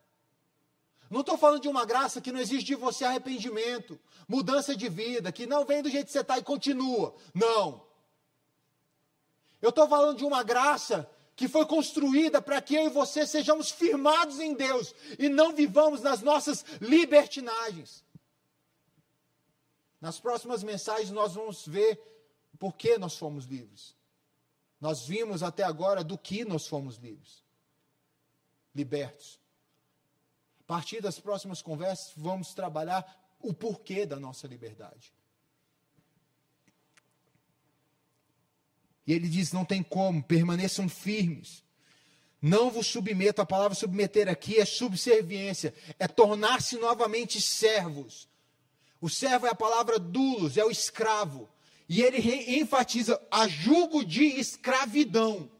Não 1.10 1.20
estou 1.20 1.36
falando 1.36 1.60
de 1.60 1.68
uma 1.68 1.84
graça 1.84 2.20
que 2.20 2.32
não 2.32 2.40
exige 2.40 2.64
de 2.64 2.74
você 2.74 3.04
arrependimento, 3.04 3.98
mudança 4.26 4.74
de 4.74 4.88
vida, 4.88 5.30
que 5.30 5.46
não 5.46 5.64
vem 5.64 5.82
do 5.82 5.90
jeito 5.90 6.06
que 6.06 6.12
você 6.12 6.20
está 6.20 6.38
e 6.38 6.42
continua. 6.42 7.14
Não. 7.34 7.84
Eu 9.60 9.70
estou 9.70 9.88
falando 9.88 10.16
de 10.16 10.24
uma 10.24 10.42
graça 10.42 11.08
que 11.42 11.48
foi 11.48 11.66
construída 11.66 12.40
para 12.40 12.62
que 12.62 12.76
eu 12.76 12.86
e 12.86 12.88
você 12.88 13.26
sejamos 13.26 13.68
firmados 13.68 14.38
em 14.38 14.54
Deus 14.54 14.94
e 15.18 15.28
não 15.28 15.52
vivamos 15.52 16.00
nas 16.00 16.22
nossas 16.22 16.64
libertinagens. 16.80 18.04
Nas 20.00 20.20
próximas 20.20 20.62
mensagens 20.62 21.10
nós 21.10 21.34
vamos 21.34 21.66
ver 21.66 22.00
por 22.60 22.76
que 22.76 22.96
nós 22.96 23.18
fomos 23.18 23.44
livres. 23.44 23.96
Nós 24.80 25.04
vimos 25.04 25.42
até 25.42 25.64
agora 25.64 26.04
do 26.04 26.16
que 26.16 26.44
nós 26.44 26.68
fomos 26.68 26.94
livres. 26.94 27.42
Libertos. 28.72 29.40
A 30.60 30.62
partir 30.62 31.00
das 31.00 31.18
próximas 31.18 31.60
conversas 31.60 32.12
vamos 32.16 32.54
trabalhar 32.54 33.20
o 33.40 33.52
porquê 33.52 34.06
da 34.06 34.20
nossa 34.20 34.46
liberdade. 34.46 35.12
E 39.06 39.12
ele 39.12 39.28
diz: 39.28 39.52
não 39.52 39.64
tem 39.64 39.82
como, 39.82 40.22
permaneçam 40.22 40.88
firmes. 40.88 41.62
Não 42.40 42.70
vos 42.70 42.88
submeto, 42.88 43.40
a 43.40 43.46
palavra 43.46 43.74
submeter 43.74 44.28
aqui 44.28 44.58
é 44.58 44.64
subserviência, 44.64 45.72
é 45.96 46.08
tornar-se 46.08 46.76
novamente 46.76 47.40
servos. 47.40 48.28
O 49.00 49.08
servo 49.08 49.46
é 49.46 49.50
a 49.50 49.54
palavra 49.54 49.98
dulos, 49.98 50.56
é 50.56 50.64
o 50.64 50.70
escravo. 50.70 51.48
E 51.88 52.02
ele 52.02 52.18
enfatiza 52.58 53.20
a 53.30 53.46
julgo 53.46 54.04
de 54.04 54.24
escravidão. 54.24 55.50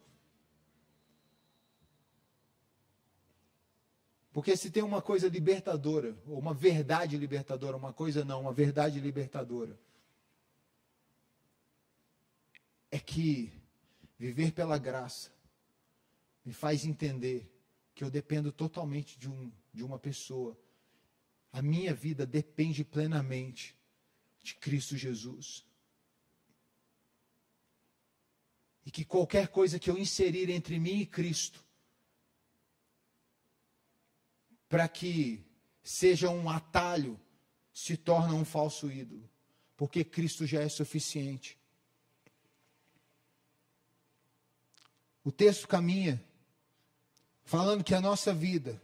Porque 4.33 4.57
se 4.57 4.71
tem 4.71 4.83
uma 4.83 5.03
coisa 5.03 5.29
libertadora, 5.29 6.17
ou 6.27 6.39
uma 6.39 6.55
verdade 6.55 7.19
libertadora, 7.19 7.77
uma 7.77 7.93
coisa 7.93 8.25
não, 8.25 8.41
uma 8.41 8.53
verdade 8.53 8.99
libertadora, 8.99 9.79
é 12.93 12.99
que 13.01 13.51
viver 14.19 14.53
pela 14.53 14.77
graça 14.77 15.33
me 16.45 16.53
faz 16.53 16.85
entender 16.85 17.51
que 17.95 18.05
eu 18.05 18.11
dependo 18.11 18.53
totalmente 18.53 19.19
de, 19.19 19.31
um, 19.31 19.51
de 19.73 19.83
uma 19.83 19.99
pessoa. 19.99 20.59
A 21.51 21.63
minha 21.63 21.95
vida 21.95 22.27
depende 22.27 22.85
plenamente 22.85 23.75
de 24.43 24.55
Cristo 24.57 24.95
Jesus. 24.95 25.65
E 28.85 28.91
que 28.91 29.07
qualquer 29.07 29.49
coisa 29.49 29.79
que 29.79 29.89
eu 29.89 29.97
inserir 29.97 30.51
entre 30.51 30.79
mim 30.79 31.01
e 31.01 31.07
Cristo, 31.07 31.65
para 34.69 34.87
que 34.87 35.43
seja 35.83 36.29
um 36.29 36.51
atalho, 36.51 37.19
se 37.73 37.97
torna 37.97 38.35
um 38.35 38.45
falso 38.45 38.91
ídolo, 38.91 39.31
porque 39.77 40.05
Cristo 40.05 40.47
já 40.47 40.61
é 40.61 40.69
suficiente. 40.69 41.62
O 45.25 45.31
texto 45.31 45.69
caminha 45.69 46.23
falando 47.45 47.85
que 47.85 47.95
a 47.95 48.01
nossa 48.01 48.33
vida, 48.33 48.81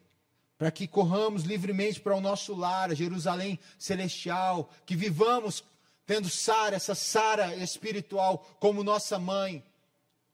para 0.57 0.71
que 0.71 0.87
corramos 0.87 1.45
livremente 1.45 2.01
para 2.01 2.17
o 2.17 2.21
nosso 2.21 2.55
lar, 2.55 2.91
a 2.91 2.95
Jerusalém 2.95 3.59
celestial, 3.79 4.71
que 4.85 4.97
vivamos 4.97 5.65
tendo 6.07 6.29
Sara, 6.29 6.77
essa 6.77 6.95
Sara 6.95 7.55
espiritual, 7.57 8.39
como 8.59 8.83
nossa 8.83 9.19
mãe, 9.19 9.63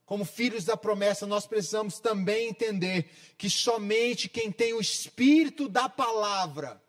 como 0.05 0.23
filhos 0.23 0.63
da 0.63 0.77
promessa, 0.77 1.25
nós 1.25 1.47
precisamos 1.47 1.99
também 1.99 2.49
entender 2.49 3.09
que 3.37 3.49
somente 3.49 4.29
quem 4.29 4.51
tem 4.51 4.73
o 4.73 4.79
espírito 4.79 5.67
da 5.67 5.89
palavra, 5.89 6.81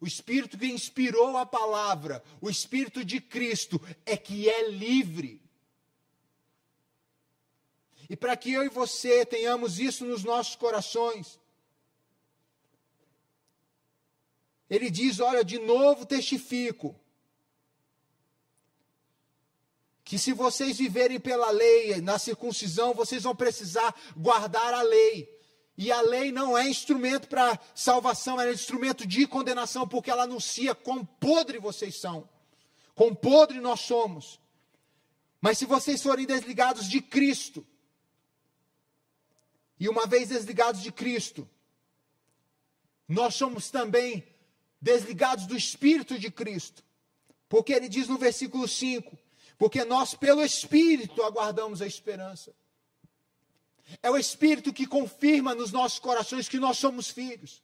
o 0.00 0.06
espírito 0.06 0.58
que 0.58 0.66
inspirou 0.66 1.36
a 1.36 1.46
palavra, 1.46 2.22
o 2.40 2.50
espírito 2.50 3.04
de 3.04 3.20
Cristo, 3.20 3.80
é 4.04 4.16
que 4.16 4.48
é 4.48 4.68
livre. 4.68 5.43
E 8.08 8.16
para 8.16 8.36
que 8.36 8.52
eu 8.52 8.64
e 8.64 8.68
você 8.68 9.24
tenhamos 9.24 9.78
isso 9.78 10.04
nos 10.04 10.24
nossos 10.24 10.56
corações, 10.56 11.40
ele 14.68 14.90
diz: 14.90 15.20
Olha, 15.20 15.44
de 15.44 15.58
novo 15.58 16.04
testifico 16.04 16.98
que 20.04 20.18
se 20.18 20.32
vocês 20.32 20.76
viverem 20.76 21.18
pela 21.18 21.50
lei, 21.50 22.00
na 22.00 22.18
circuncisão, 22.18 22.92
vocês 22.92 23.22
vão 23.22 23.34
precisar 23.34 23.94
guardar 24.14 24.74
a 24.74 24.82
lei. 24.82 25.32
E 25.76 25.90
a 25.90 26.00
lei 26.02 26.30
não 26.30 26.56
é 26.56 26.68
instrumento 26.68 27.26
para 27.26 27.58
salvação, 27.74 28.40
ela 28.40 28.50
é 28.50 28.52
instrumento 28.52 29.06
de 29.06 29.26
condenação, 29.26 29.88
porque 29.88 30.10
ela 30.10 30.24
anuncia 30.24 30.74
quão 30.74 31.04
podre 31.04 31.58
vocês 31.58 31.98
são, 31.98 32.28
quão 32.94 33.14
podre 33.14 33.60
nós 33.60 33.80
somos. 33.80 34.38
Mas 35.40 35.58
se 35.58 35.64
vocês 35.64 36.02
forem 36.02 36.26
desligados 36.26 36.88
de 36.88 37.00
Cristo, 37.00 37.66
e 39.84 39.88
uma 39.88 40.06
vez 40.06 40.30
desligados 40.30 40.80
de 40.80 40.90
Cristo, 40.90 41.46
nós 43.06 43.34
somos 43.34 43.70
também 43.70 44.26
desligados 44.80 45.46
do 45.46 45.54
Espírito 45.54 46.18
de 46.18 46.30
Cristo. 46.30 46.82
Porque 47.50 47.74
ele 47.74 47.86
diz 47.86 48.08
no 48.08 48.16
versículo 48.16 48.66
5: 48.66 49.18
porque 49.58 49.84
nós, 49.84 50.14
pelo 50.14 50.42
Espírito, 50.42 51.22
aguardamos 51.22 51.82
a 51.82 51.86
esperança. 51.86 52.54
É 54.02 54.10
o 54.10 54.16
Espírito 54.16 54.72
que 54.72 54.86
confirma 54.86 55.54
nos 55.54 55.70
nossos 55.70 55.98
corações 55.98 56.48
que 56.48 56.58
nós 56.58 56.78
somos 56.78 57.10
filhos. 57.10 57.62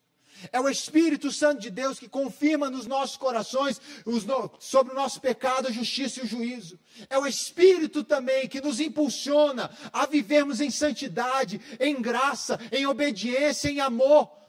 É 0.52 0.60
o 0.60 0.68
Espírito 0.68 1.30
Santo 1.30 1.60
de 1.60 1.70
Deus 1.70 1.98
que 1.98 2.08
confirma 2.08 2.70
nos 2.70 2.86
nossos 2.86 3.16
corações 3.16 3.80
no, 4.06 4.50
sobre 4.58 4.92
o 4.92 4.96
nosso 4.96 5.20
pecado, 5.20 5.68
a 5.68 5.72
justiça 5.72 6.20
e 6.20 6.24
o 6.24 6.26
juízo. 6.26 6.78
É 7.08 7.18
o 7.18 7.26
Espírito 7.26 8.02
também 8.02 8.48
que 8.48 8.60
nos 8.60 8.80
impulsiona 8.80 9.70
a 9.92 10.06
vivermos 10.06 10.60
em 10.60 10.70
santidade, 10.70 11.60
em 11.78 12.00
graça, 12.00 12.58
em 12.72 12.86
obediência, 12.86 13.68
em 13.68 13.80
amor 13.80 14.39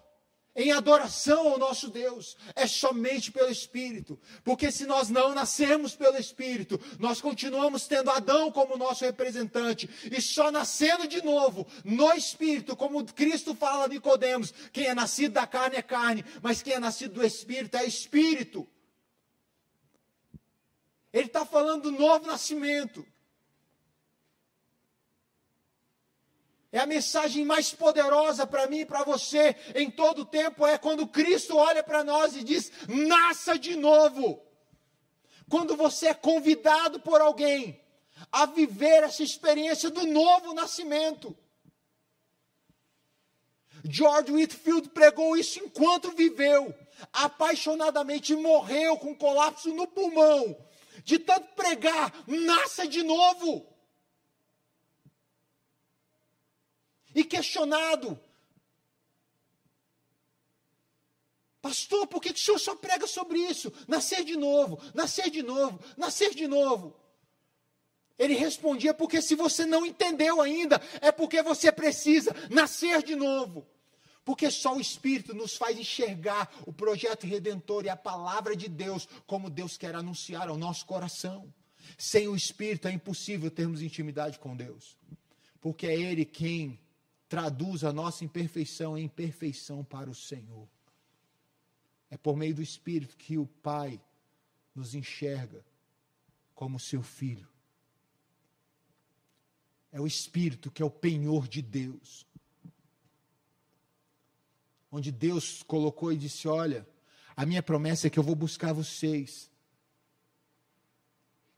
em 0.56 0.72
adoração 0.72 1.48
ao 1.48 1.58
nosso 1.58 1.90
Deus, 1.90 2.36
é 2.56 2.68
somente 2.68 3.32
pelo 3.32 3.50
Espírito, 3.50 4.20
porque 4.44 4.72
se 4.72 4.86
nós 4.86 5.10
não 5.10 5.34
nascermos 5.34 5.96
pelo 5.96 6.18
Espírito, 6.18 6.80
nós 7.00 7.22
continuamos 7.22 7.88
tendo 7.88 8.12
Adão 8.12 8.52
como 8.52 8.78
nosso 8.78 9.06
representante, 9.06 9.90
e 10.12 10.22
só 10.22 10.52
nascendo 10.52 11.08
de 11.08 11.24
novo, 11.24 11.66
no 11.86 12.12
Espírito, 12.14 12.76
como 12.76 13.04
Cristo 13.06 13.56
fala 13.56 13.86
a 13.86 13.88
Nicodemos, 13.88 14.54
quem 14.74 14.86
é 14.86 14.94
nascido 14.94 15.34
da 15.34 15.48
carne 15.48 15.78
é 15.78 15.82
carne, 15.82 16.26
mas 16.42 16.62
quem 16.62 16.74
é 16.74 16.80
nascido 16.80 17.16
do 17.16 17.26
Espírito 17.26 17.78
é 17.78 17.86
Espírito. 17.86 18.68
Ele 21.14 21.28
está 21.28 21.46
falando 21.46 21.84
do 21.84 21.92
novo 21.92 22.26
nascimento. 22.26 23.06
É 26.72 26.80
a 26.80 26.86
mensagem 26.86 27.44
mais 27.44 27.74
poderosa 27.74 28.48
para 28.48 28.68
mim 28.68 28.80
e 28.80 28.86
para 28.86 29.04
você 29.04 29.56
em 29.76 29.92
todo 29.92 30.22
o 30.22 30.26
tempo 30.26 30.66
é 30.66 30.78
quando 30.78 31.06
Cristo 31.06 31.58
olha 31.58 31.84
para 31.84 32.04
nós 32.04 32.36
e 32.36 32.44
diz: 32.44 32.72
"Nasça 32.88 33.60
de 33.60 33.76
novo". 33.76 34.42
Quando 35.50 35.76
você 35.76 36.08
é 36.08 36.14
convidado 36.14 37.02
por 37.02 37.20
alguém 37.20 37.82
a 38.32 38.46
viver 38.46 39.04
essa 39.04 39.24
experiência 39.24 39.90
do 39.90 40.06
novo 40.06 40.54
nascimento. 40.54 41.36
George 43.84 44.32
Whitfield 44.32 44.90
pregou 44.90 45.36
isso 45.36 45.60
enquanto 45.60 46.12
viveu, 46.12 46.74
apaixonadamente 47.12 48.36
morreu 48.36 48.98
com 48.98 49.16
colapso 49.16 49.74
no 49.74 49.88
pulmão, 49.88 50.56
de 51.04 51.18
tanto 51.18 51.48
pregar, 51.56 52.14
nasça 52.28 52.88
de 52.88 53.02
novo. 53.02 53.71
E 57.14 57.24
questionado. 57.24 58.20
Pastor, 61.62 62.08
por 62.08 62.22
que 62.22 62.32
o 62.32 62.38
senhor 62.38 62.58
só 62.58 62.76
prega 62.76 63.06
sobre 63.06 63.38
isso? 63.40 63.72
Nascer 63.88 64.24
de 64.24 64.36
novo, 64.36 64.82
nascer 64.96 65.30
de 65.30 65.44
novo, 65.44 65.80
nascer 65.96 66.34
de 66.34 66.48
novo. 66.48 67.00
Ele 68.18 68.34
respondia: 68.34 68.94
porque 68.94 69.22
se 69.22 69.36
você 69.36 69.66
não 69.66 69.86
entendeu 69.86 70.42
ainda, 70.42 70.82
é 71.02 71.12
porque 71.12 71.44
você 71.44 71.72
precisa 71.72 72.36
nascer 72.50 73.04
de 73.04 73.16
novo. 73.16 73.68
Porque 74.24 74.52
só 74.52 74.76
o 74.76 74.82
Espírito 74.82 75.34
nos 75.34 75.56
faz 75.56 75.78
enxergar 75.78 76.52
o 76.66 76.74
projeto 76.74 77.26
redentor 77.26 77.86
e 77.86 77.90
a 77.90 77.96
palavra 77.96 78.56
de 78.56 78.68
Deus 78.68 79.08
como 79.26 79.50
Deus 79.50 79.78
quer 79.78 79.96
anunciar 79.96 80.48
ao 80.50 80.58
nosso 80.58 80.86
coração. 80.86 81.52
Sem 81.98 82.28
o 82.28 82.36
Espírito 82.36 82.88
é 82.88 82.92
impossível 82.92 83.50
termos 83.50 83.82
intimidade 83.82 84.40
com 84.40 84.56
Deus, 84.56 84.96
porque 85.60 85.88
é 85.88 86.00
Ele 86.00 86.24
quem 86.24 86.80
traduz 87.32 87.86
a 87.86 87.94
nossa 87.94 88.26
imperfeição 88.26 88.98
em 88.98 89.08
perfeição 89.08 89.86
para 89.86 90.10
o 90.10 90.14
Senhor. 90.14 90.68
É 92.10 92.18
por 92.18 92.36
meio 92.36 92.54
do 92.54 92.62
Espírito 92.62 93.16
que 93.16 93.38
o 93.38 93.46
Pai 93.46 94.02
nos 94.76 94.94
enxerga 94.94 95.64
como 96.54 96.78
seu 96.78 97.02
filho. 97.02 97.48
É 99.94 100.02
o 100.02 100.06
Espírito 100.06 100.70
que 100.70 100.84
é 100.84 100.86
o 100.86 100.92
penhor 100.92 101.48
de 101.48 101.62
Deus. 101.62 102.28
Onde 104.92 105.10
Deus 105.10 105.64
colocou 105.64 106.12
e 106.12 106.18
disse: 106.18 106.50
Olha, 106.50 106.86
a 107.34 107.46
minha 107.46 107.64
promessa 107.64 108.08
é 108.08 108.10
que 108.10 108.20
eu 108.20 108.24
vou 108.24 108.36
buscar 108.36 108.74
vocês 108.74 109.50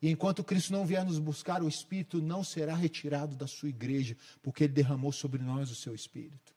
e 0.03 0.09
enquanto 0.09 0.43
Cristo 0.43 0.73
não 0.73 0.85
vier 0.85 1.05
nos 1.05 1.17
buscar, 1.17 1.63
o 1.63 1.69
Espírito 1.69 2.21
não 2.21 2.43
será 2.43 2.75
retirado 2.75 3.37
da 3.37 3.47
sua 3.47 3.69
igreja, 3.69 4.17
porque 4.41 4.65
Ele 4.65 4.73
derramou 4.73 5.13
sobre 5.13 5.41
nós 5.41 5.71
o 5.71 5.75
seu 5.75 5.95
Espírito. 5.95 6.53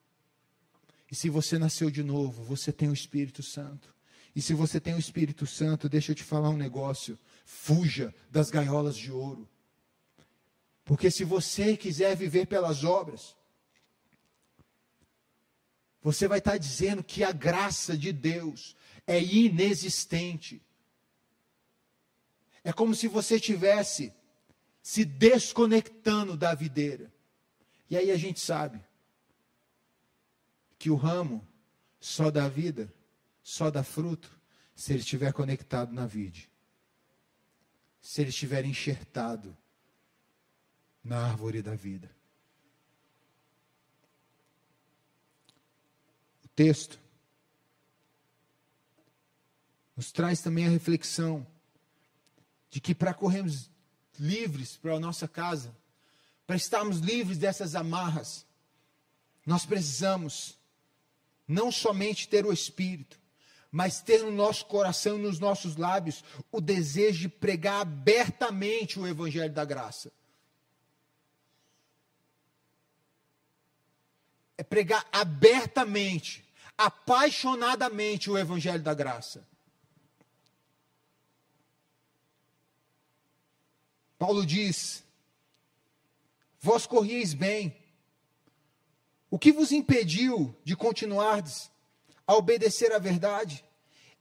E 1.08 1.14
se 1.14 1.30
você 1.30 1.56
nasceu 1.56 1.88
de 1.88 2.02
novo, 2.02 2.42
você 2.42 2.72
tem 2.72 2.88
o 2.88 2.92
Espírito 2.92 3.44
Santo. 3.44 3.94
E 4.34 4.42
se 4.42 4.52
você 4.52 4.80
tem 4.80 4.94
o 4.94 4.98
Espírito 4.98 5.46
Santo, 5.46 5.88
deixa 5.88 6.10
eu 6.10 6.16
te 6.16 6.24
falar 6.24 6.50
um 6.50 6.56
negócio: 6.56 7.16
fuja 7.44 8.12
das 8.28 8.50
gaiolas 8.50 8.96
de 8.96 9.12
ouro. 9.12 9.48
Porque 10.84 11.08
se 11.08 11.22
você 11.22 11.76
quiser 11.76 12.16
viver 12.16 12.46
pelas 12.46 12.82
obras, 12.82 13.36
você 16.02 16.26
vai 16.26 16.38
estar 16.38 16.58
dizendo 16.58 17.04
que 17.04 17.22
a 17.22 17.30
graça 17.30 17.96
de 17.96 18.10
Deus 18.10 18.74
é 19.06 19.22
inexistente. 19.22 20.65
É 22.66 22.72
como 22.72 22.96
se 22.96 23.06
você 23.06 23.38
tivesse 23.38 24.12
se 24.82 25.04
desconectando 25.04 26.36
da 26.36 26.52
videira. 26.52 27.14
E 27.88 27.96
aí 27.96 28.10
a 28.10 28.16
gente 28.16 28.40
sabe. 28.40 28.84
que 30.76 30.90
o 30.90 30.96
ramo 30.96 31.46
só 32.00 32.28
dá 32.28 32.48
vida, 32.48 32.92
só 33.40 33.70
dá 33.70 33.84
fruto, 33.84 34.28
se 34.74 34.92
ele 34.92 34.98
estiver 34.98 35.32
conectado 35.32 35.92
na 35.92 36.06
vide. 36.06 36.50
Se 38.00 38.20
ele 38.20 38.30
estiver 38.30 38.64
enxertado 38.64 39.56
na 41.04 41.24
árvore 41.24 41.62
da 41.62 41.76
vida. 41.76 42.10
O 46.44 46.48
texto 46.48 46.98
nos 49.96 50.10
traz 50.10 50.42
também 50.42 50.66
a 50.66 50.70
reflexão 50.70 51.46
de 52.76 52.80
que 52.82 52.94
para 52.94 53.14
corrermos 53.14 53.70
livres 54.20 54.76
para 54.76 54.96
a 54.96 55.00
nossa 55.00 55.26
casa, 55.26 55.74
para 56.46 56.56
estarmos 56.56 56.98
livres 56.98 57.38
dessas 57.38 57.74
amarras, 57.74 58.44
nós 59.46 59.64
precisamos 59.64 60.58
não 61.48 61.72
somente 61.72 62.28
ter 62.28 62.44
o 62.44 62.52
Espírito, 62.52 63.18
mas 63.72 64.02
ter 64.02 64.22
no 64.22 64.30
nosso 64.30 64.66
coração 64.66 65.18
e 65.18 65.22
nos 65.22 65.38
nossos 65.38 65.76
lábios 65.76 66.22
o 66.52 66.60
desejo 66.60 67.20
de 67.20 67.28
pregar 67.30 67.80
abertamente 67.80 69.00
o 69.00 69.06
Evangelho 69.06 69.54
da 69.54 69.64
graça. 69.64 70.12
É 74.58 74.62
pregar 74.62 75.08
abertamente, 75.10 76.46
apaixonadamente 76.76 78.30
o 78.30 78.36
Evangelho 78.36 78.82
da 78.82 78.92
graça. 78.92 79.48
Paulo 84.18 84.44
diz: 84.44 85.04
Vós 86.60 86.86
corrieis 86.86 87.34
bem. 87.34 87.76
O 89.30 89.38
que 89.38 89.52
vos 89.52 89.72
impediu 89.72 90.54
de 90.64 90.76
continuardes 90.76 91.70
a 92.26 92.34
obedecer 92.34 92.92
à 92.92 92.98
verdade? 92.98 93.64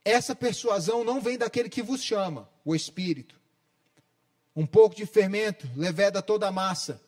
Essa 0.04 0.36
persuasão 0.36 1.04
não 1.04 1.22
vem 1.22 1.38
daquele 1.38 1.70
que 1.70 1.82
vos 1.82 2.04
chama, 2.04 2.50
o 2.64 2.76
Espírito. 2.76 3.40
Um 4.56 4.66
pouco 4.66 4.96
de 4.96 5.06
fermento 5.06 5.70
leveda 5.76 6.22
toda 6.22 6.48
a 6.48 6.52
massa. 6.52 7.02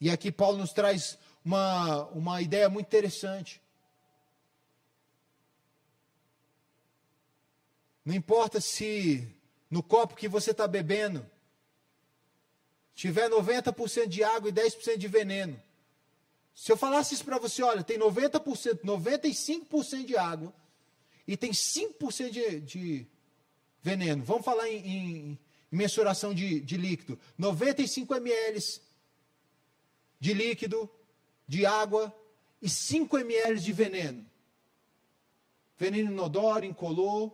E 0.00 0.10
aqui 0.10 0.32
Paulo 0.32 0.58
nos 0.58 0.72
traz 0.72 1.18
uma, 1.44 2.04
uma 2.06 2.42
ideia 2.42 2.68
muito 2.68 2.86
interessante. 2.86 3.60
Não 8.04 8.14
importa 8.14 8.60
se 8.60 9.26
no 9.70 9.82
copo 9.82 10.14
que 10.14 10.28
você 10.28 10.52
está 10.52 10.66
bebendo 10.66 11.28
tiver 12.96 13.28
90% 13.28 14.08
de 14.08 14.24
água 14.24 14.48
e 14.48 14.52
10% 14.52 14.96
de 14.96 15.06
veneno. 15.06 15.62
Se 16.54 16.72
eu 16.72 16.78
falasse 16.78 17.14
isso 17.14 17.24
para 17.24 17.38
você, 17.38 17.62
olha, 17.62 17.84
tem 17.84 17.98
90%, 17.98 18.80
95% 18.80 20.04
de 20.06 20.16
água 20.16 20.52
e 21.28 21.36
tem 21.36 21.50
5% 21.50 22.30
de, 22.30 22.60
de 22.62 23.06
veneno. 23.82 24.24
Vamos 24.24 24.44
falar 24.44 24.66
em, 24.70 24.78
em, 24.78 25.38
em 25.70 25.76
mensuração 25.76 26.32
de, 26.32 26.58
de 26.60 26.78
líquido. 26.78 27.20
95 27.36 28.14
ml 28.14 28.80
de 30.18 30.32
líquido, 30.32 30.90
de 31.46 31.66
água 31.66 32.16
e 32.62 32.68
5 32.70 33.18
ml 33.18 33.60
de 33.60 33.72
veneno. 33.74 34.26
Veneno 35.76 36.10
inodoro, 36.10 36.64
incolor, 36.64 37.30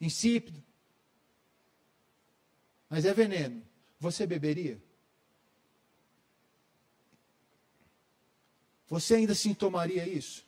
insípido 0.00 0.60
mas 2.90 3.04
é 3.04 3.14
veneno. 3.14 3.62
Você 4.00 4.26
beberia? 4.26 4.82
Você 8.88 9.14
ainda 9.14 9.32
assim 9.32 9.54
tomaria 9.54 10.06
isso? 10.08 10.44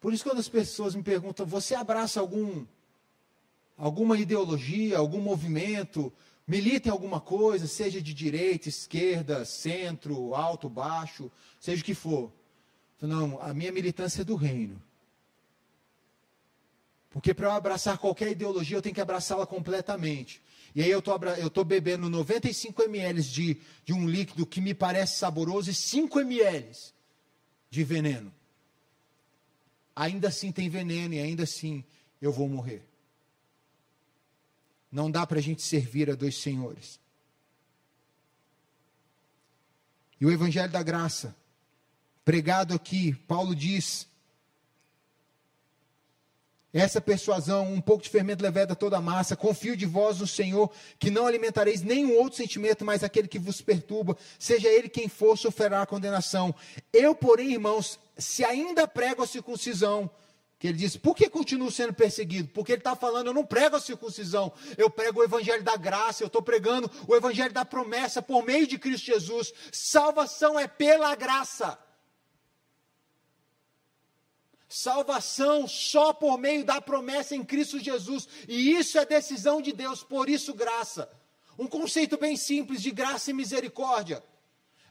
Por 0.00 0.14
isso, 0.14 0.24
quando 0.24 0.38
as 0.38 0.48
pessoas 0.48 0.94
me 0.94 1.02
perguntam, 1.02 1.44
você 1.44 1.74
abraça 1.74 2.18
algum, 2.18 2.64
alguma 3.76 4.18
ideologia, 4.18 4.96
algum 4.96 5.20
movimento, 5.20 6.10
milita 6.46 6.88
em 6.88 6.90
alguma 6.90 7.20
coisa, 7.20 7.66
seja 7.66 8.00
de 8.00 8.14
direita, 8.14 8.70
esquerda, 8.70 9.44
centro, 9.44 10.34
alto, 10.34 10.70
baixo, 10.70 11.30
seja 11.60 11.82
o 11.82 11.84
que 11.84 11.92
for. 11.92 12.32
Não, 12.98 13.38
a 13.42 13.52
minha 13.52 13.70
militância 13.70 14.22
é 14.22 14.24
do 14.24 14.36
reino. 14.36 14.80
Porque 17.10 17.34
para 17.34 17.48
eu 17.48 17.52
abraçar 17.52 17.98
qualquer 17.98 18.30
ideologia, 18.30 18.76
eu 18.76 18.82
tenho 18.82 18.94
que 18.94 19.00
abraçá-la 19.00 19.46
completamente. 19.46 20.40
E 20.74 20.82
aí 20.82 20.90
eu 20.90 21.00
estou 21.00 21.64
bebendo 21.64 22.08
95 22.08 22.82
ml 22.84 23.22
de, 23.22 23.60
de 23.84 23.92
um 23.92 24.08
líquido 24.08 24.46
que 24.46 24.60
me 24.60 24.72
parece 24.72 25.18
saboroso 25.18 25.70
e 25.70 25.74
5 25.74 26.20
ml 26.20 26.76
de 27.68 27.82
veneno. 27.82 28.32
Ainda 29.94 30.28
assim 30.28 30.52
tem 30.52 30.68
veneno 30.68 31.14
e 31.14 31.18
ainda 31.18 31.42
assim 31.42 31.84
eu 32.22 32.32
vou 32.32 32.48
morrer. 32.48 32.86
Não 34.90 35.10
dá 35.10 35.26
para 35.26 35.38
a 35.38 35.42
gente 35.42 35.62
servir 35.62 36.08
a 36.10 36.14
dois 36.14 36.36
senhores. 36.36 37.00
E 40.20 40.26
o 40.26 40.30
Evangelho 40.30 40.70
da 40.70 40.82
Graça, 40.82 41.34
pregado 42.24 42.74
aqui, 42.74 43.14
Paulo 43.26 43.54
diz 43.54 44.06
essa 46.72 47.00
persuasão, 47.00 47.72
um 47.72 47.80
pouco 47.80 48.04
de 48.04 48.10
fermento 48.10 48.42
leveda 48.42 48.76
toda 48.76 48.96
a 48.96 49.00
massa. 49.00 49.36
Confio 49.36 49.76
de 49.76 49.86
vós 49.86 50.20
no 50.20 50.26
Senhor, 50.26 50.70
que 50.98 51.10
não 51.10 51.26
alimentareis 51.26 51.82
nenhum 51.82 52.16
outro 52.18 52.36
sentimento, 52.36 52.84
mas 52.84 53.02
aquele 53.02 53.26
que 53.26 53.38
vos 53.38 53.60
perturba, 53.60 54.16
seja 54.38 54.68
ele 54.68 54.88
quem 54.88 55.08
for, 55.08 55.36
sofrerá 55.36 55.82
a 55.82 55.86
condenação. 55.86 56.54
Eu, 56.92 57.14
porém, 57.14 57.52
irmãos, 57.52 57.98
se 58.16 58.44
ainda 58.44 58.86
prego 58.86 59.22
a 59.22 59.26
circuncisão, 59.26 60.08
que 60.60 60.68
ele 60.68 60.76
diz, 60.76 60.94
por 60.94 61.16
que 61.16 61.28
continuo 61.28 61.70
sendo 61.70 61.94
perseguido? 61.94 62.50
Porque 62.52 62.72
ele 62.72 62.80
está 62.80 62.94
falando, 62.94 63.28
eu 63.28 63.34
não 63.34 63.46
prego 63.46 63.76
a 63.76 63.80
circuncisão, 63.80 64.52
eu 64.76 64.90
prego 64.90 65.20
o 65.20 65.24
evangelho 65.24 65.64
da 65.64 65.74
graça, 65.74 66.22
eu 66.22 66.26
estou 66.26 66.42
pregando 66.42 66.88
o 67.08 67.16
evangelho 67.16 67.52
da 67.52 67.64
promessa 67.64 68.20
por 68.20 68.44
meio 68.44 68.66
de 68.66 68.78
Cristo 68.78 69.06
Jesus. 69.06 69.52
Salvação 69.72 70.60
é 70.60 70.68
pela 70.68 71.14
graça. 71.14 71.78
Salvação 74.72 75.66
só 75.66 76.12
por 76.12 76.38
meio 76.38 76.64
da 76.64 76.80
promessa 76.80 77.34
em 77.34 77.44
Cristo 77.44 77.80
Jesus. 77.80 78.28
E 78.46 78.70
isso 78.70 78.96
é 79.00 79.04
decisão 79.04 79.60
de 79.60 79.72
Deus, 79.72 80.04
por 80.04 80.28
isso 80.28 80.54
graça. 80.54 81.10
Um 81.58 81.66
conceito 81.66 82.16
bem 82.16 82.36
simples 82.36 82.80
de 82.80 82.92
graça 82.92 83.32
e 83.32 83.34
misericórdia. 83.34 84.22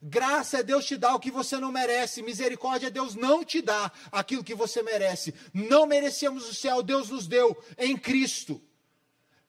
Graça 0.03 0.59
é 0.59 0.63
Deus 0.63 0.85
te 0.85 0.97
dar 0.97 1.15
o 1.15 1.19
que 1.19 1.31
você 1.31 1.57
não 1.57 1.71
merece, 1.71 2.21
misericórdia 2.21 2.87
é 2.87 2.91
Deus 2.91 3.15
não 3.15 3.41
te 3.41 3.61
dar 3.61 3.97
aquilo 4.11 4.43
que 4.43 4.53
você 4.53 4.83
merece. 4.83 5.33
Não 5.53 5.85
merecíamos 5.85 6.49
o 6.49 6.53
céu, 6.53 6.83
Deus 6.83 7.09
nos 7.09 7.25
deu 7.25 7.57
em 7.77 7.95
Cristo. 7.95 8.61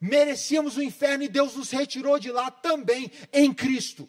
Merecíamos 0.01 0.77
o 0.77 0.83
inferno 0.83 1.25
e 1.25 1.29
Deus 1.29 1.57
nos 1.57 1.73
retirou 1.73 2.21
de 2.21 2.31
lá 2.31 2.53
também 2.53 3.11
em 3.33 3.53
Cristo. 3.53 4.09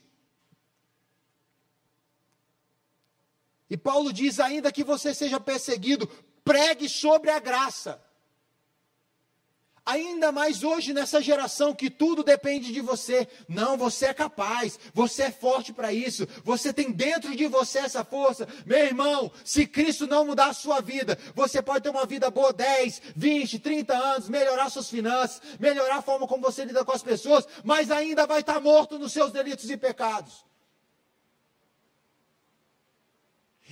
E 3.72 3.78
Paulo 3.78 4.12
diz: 4.12 4.38
ainda 4.38 4.70
que 4.70 4.84
você 4.84 5.14
seja 5.14 5.40
perseguido, 5.40 6.06
pregue 6.44 6.90
sobre 6.90 7.32
a 7.32 7.40
graça. 7.40 8.04
Ainda 9.86 10.30
mais 10.30 10.62
hoje 10.62 10.94
nessa 10.94 11.22
geração 11.22 11.74
que 11.74 11.90
tudo 11.90 12.22
depende 12.22 12.74
de 12.74 12.82
você. 12.82 13.26
Não, 13.48 13.78
você 13.78 14.08
é 14.08 14.14
capaz, 14.14 14.78
você 14.94 15.24
é 15.24 15.32
forte 15.32 15.72
para 15.72 15.94
isso, 15.94 16.28
você 16.44 16.74
tem 16.74 16.92
dentro 16.92 17.34
de 17.34 17.48
você 17.48 17.80
essa 17.80 18.04
força. 18.04 18.46
Meu 18.66 18.78
irmão, 18.78 19.32
se 19.46 19.66
Cristo 19.66 20.06
não 20.06 20.26
mudar 20.26 20.48
a 20.48 20.54
sua 20.54 20.82
vida, 20.82 21.18
você 21.34 21.62
pode 21.62 21.82
ter 21.82 21.90
uma 21.90 22.06
vida 22.06 22.30
boa 22.30 22.52
10, 22.52 23.02
20, 23.16 23.58
30 23.58 23.94
anos, 23.98 24.30
melhorar 24.30 24.70
suas 24.70 24.90
finanças, 24.90 25.42
melhorar 25.58 25.96
a 25.96 26.02
forma 26.02 26.28
como 26.28 26.44
você 26.44 26.66
lida 26.66 26.84
com 26.84 26.92
as 26.92 27.02
pessoas, 27.02 27.48
mas 27.64 27.90
ainda 27.90 28.28
vai 28.28 28.42
estar 28.42 28.60
morto 28.60 29.00
nos 29.00 29.14
seus 29.14 29.32
delitos 29.32 29.70
e 29.70 29.78
pecados. 29.78 30.51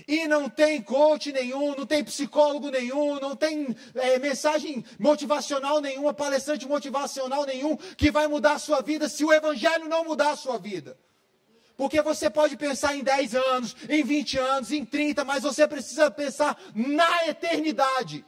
E 0.08 0.28
não 0.28 0.50
tem 0.50 0.82
coach 0.82 1.32
nenhum, 1.32 1.76
não 1.76 1.86
tem 1.86 2.04
psicólogo 2.04 2.70
nenhum, 2.70 3.20
não 3.20 3.36
tem 3.36 3.76
é, 3.95 4.20
mensagem 4.20 4.84
motivacional 4.97 5.82
nenhuma, 5.82 6.14
palestrante 6.14 6.68
motivacional 6.68 7.45
nenhum 7.45 7.76
que 7.97 8.12
vai 8.12 8.28
mudar 8.28 8.54
a 8.54 8.60
sua 8.60 8.82
vida 8.82 9.08
se 9.10 9.24
o 9.24 9.34
Evangelho 9.34 9.88
não 9.88 10.04
mudar 10.04 10.32
a 10.32 10.36
sua 10.36 10.58
vida. 10.58 10.97
Porque 11.78 12.02
você 12.02 12.30
pode 12.30 12.58
pensar 12.58 12.95
em 12.95 13.04
10 13.04 13.36
anos, 13.36 13.76
em 13.88 14.04
20 14.04 14.38
anos, 14.38 14.72
em 14.72 14.84
30, 14.84 15.24
mas 15.24 15.43
você 15.43 15.66
precisa 15.66 16.12
pensar 16.12 16.62
na 16.76 17.28
eternidade. 17.28 18.26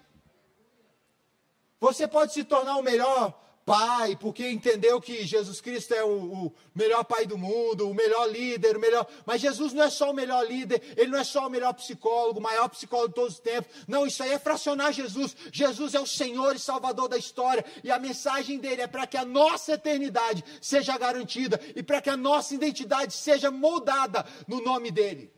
Você 1.79 2.07
pode 2.07 2.31
se 2.31 2.43
tornar 2.43 2.77
o 2.77 2.83
melhor 2.83 3.37
pai, 3.65 4.15
porque 4.15 4.49
entendeu 4.49 4.99
que 4.99 5.25
Jesus 5.25 5.61
Cristo 5.61 5.93
é 5.93 6.03
o, 6.03 6.47
o, 6.47 6.55
melhor 6.73 7.03
pai 7.03 7.25
do 7.25 7.37
mundo, 7.37 7.89
o 7.89 7.93
melhor 7.93 8.29
líder, 8.29 8.77
o 8.77 8.79
melhor. 8.79 9.07
Mas 9.25 9.41
Jesus 9.41 9.73
não 9.73 9.83
é 9.83 9.89
só 9.89 10.11
o 10.11 10.13
melhor 10.13 10.45
líder, 10.45 10.81
ele 10.97 11.11
não 11.11 11.19
é 11.19 11.23
só 11.23 11.47
o 11.47 11.49
melhor 11.49 11.73
psicólogo, 11.73 12.39
o 12.39 12.43
maior 12.43 12.67
psicólogo 12.69 13.09
de 13.09 13.15
todos 13.15 13.33
os 13.35 13.39
tempos. 13.39 13.71
Não, 13.87 14.05
isso 14.05 14.21
aí 14.23 14.31
é 14.31 14.39
fracionar 14.39 14.91
Jesus. 14.91 15.35
Jesus 15.51 15.93
é 15.93 15.99
o 15.99 16.07
Senhor 16.07 16.55
e 16.55 16.59
Salvador 16.59 17.07
da 17.07 17.17
história, 17.17 17.63
e 17.83 17.91
a 17.91 17.99
mensagem 17.99 18.59
dele 18.59 18.81
é 18.81 18.87
para 18.87 19.05
que 19.07 19.17
a 19.17 19.25
nossa 19.25 19.73
eternidade 19.73 20.43
seja 20.61 20.97
garantida 20.97 21.59
e 21.75 21.83
para 21.83 22.01
que 22.01 22.09
a 22.09 22.17
nossa 22.17 22.55
identidade 22.55 23.13
seja 23.13 23.51
moldada 23.51 24.25
no 24.47 24.61
nome 24.61 24.91
dele. 24.91 25.31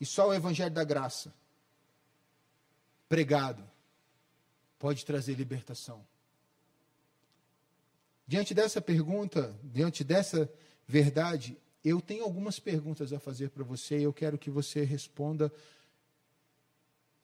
E 0.00 0.04
só 0.04 0.28
o 0.28 0.34
Evangelho 0.34 0.70
da 0.70 0.84
Graça, 0.84 1.34
pregado, 3.08 3.62
pode 4.78 5.04
trazer 5.04 5.34
libertação. 5.34 6.06
Diante 8.26 8.52
dessa 8.52 8.80
pergunta, 8.80 9.56
diante 9.62 10.02
dessa 10.02 10.50
verdade, 10.86 11.56
eu 11.84 12.00
tenho 12.00 12.24
algumas 12.24 12.58
perguntas 12.58 13.12
a 13.12 13.20
fazer 13.20 13.50
para 13.50 13.62
você 13.62 13.98
e 13.98 14.02
eu 14.02 14.12
quero 14.12 14.36
que 14.36 14.50
você 14.50 14.82
responda 14.82 15.52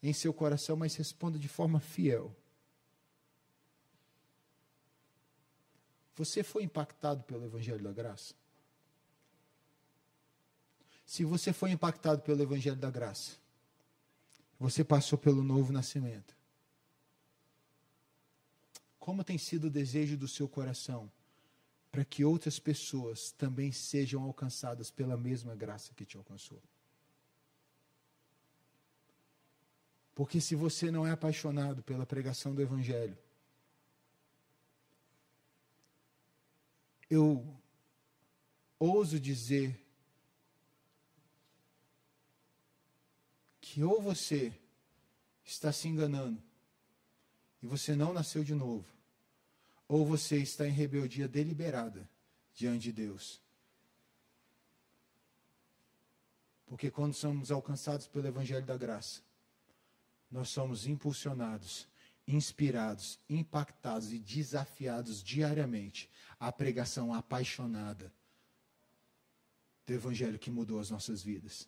em 0.03 0.12
seu 0.12 0.33
coração, 0.33 0.76
mas 0.76 0.95
responda 0.95 1.39
de 1.39 1.49
forma 1.49 1.80
fiel. 1.80 2.35
Você 6.14 6.43
foi 6.43 6.62
impactado 6.62 7.24
pelo 7.24 7.45
Evangelho 7.45 7.83
da 7.83 7.93
Graça? 7.93 8.35
Se 11.05 11.24
você 11.24 11.53
foi 11.53 11.70
impactado 11.70 12.22
pelo 12.22 12.43
Evangelho 12.43 12.76
da 12.76 12.91
Graça, 12.91 13.41
você 14.63 14.85
passou 14.85 15.19
pelo 15.19 15.43
novo 15.43 15.73
nascimento. 15.73 16.37
Como 18.97 19.25
tem 19.25 19.37
sido 19.37 19.65
o 19.65 19.71
desejo 19.71 20.17
do 20.17 20.29
seu 20.29 20.49
coração 20.49 21.11
para 21.91 22.05
que 22.05 22.25
outras 22.25 22.61
pessoas 22.61 23.33
também 23.33 23.73
sejam 23.73 24.23
alcançadas 24.23 24.89
pela 24.89 25.17
mesma 25.17 25.57
graça 25.57 25.93
que 25.95 26.07
te 26.07 26.17
alcançou? 26.17 26.63
Porque 30.15 30.41
se 30.41 30.55
você 30.55 30.93
não 30.93 31.05
é 31.05 31.11
apaixonado 31.11 31.83
pela 31.83 32.07
pregação 32.07 32.55
do 32.55 32.63
Evangelho, 32.63 33.19
eu 37.11 37.45
ouso 38.79 39.19
dizer 39.19 39.82
que 43.73 43.83
ou 43.83 44.03
você 44.03 44.53
está 45.43 45.73
se 45.73 45.89
enganando 45.89 46.39
e 47.62 47.66
você 47.66 47.97
não 47.97 48.12
nasceu 48.12 48.45
de 48.45 48.55
novo, 48.55 48.85
ou 49.89 50.05
você 50.05 50.37
está 50.37 50.68
em 50.68 50.70
rebeldia 50.70 51.27
deliberada 51.27 52.07
diante 52.53 52.83
de 52.83 52.93
Deus. 52.93 53.41
Porque 56.66 56.91
quando 56.91 57.14
somos 57.14 57.51
alcançados 57.51 58.07
pelo 58.07 58.27
Evangelho 58.27 58.66
da 58.66 58.77
Graça, 58.77 59.23
nós 60.31 60.51
somos 60.51 60.87
impulsionados, 60.87 61.89
inspirados, 62.29 63.18
impactados 63.27 64.12
e 64.12 64.18
desafiados 64.18 65.23
diariamente 65.23 66.11
à 66.39 66.53
pregação 66.53 67.14
apaixonada 67.14 68.12
do 69.87 69.95
Evangelho 69.95 70.39
que 70.39 70.51
mudou 70.51 70.79
as 70.79 70.91
nossas 70.91 71.23
vidas. 71.23 71.66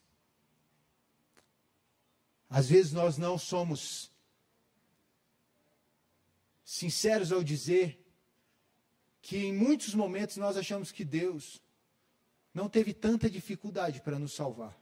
Às 2.55 2.69
vezes 2.69 2.93
nós 2.93 3.19
não 3.19 3.37
somos 3.37 4.13
sinceros 6.65 7.33
ao 7.33 7.43
dizer 7.43 8.01
que 9.21 9.39
em 9.39 9.53
muitos 9.53 9.93
momentos 9.93 10.37
nós 10.37 10.57
achamos 10.57 10.93
que 10.93 11.05
Deus 11.05 11.61
não 12.55 12.69
teve 12.69 12.95
tanta 12.95 13.29
dificuldade 13.29 14.01
para 14.03 14.21
nos 14.21 14.35
salvar. 14.35 14.81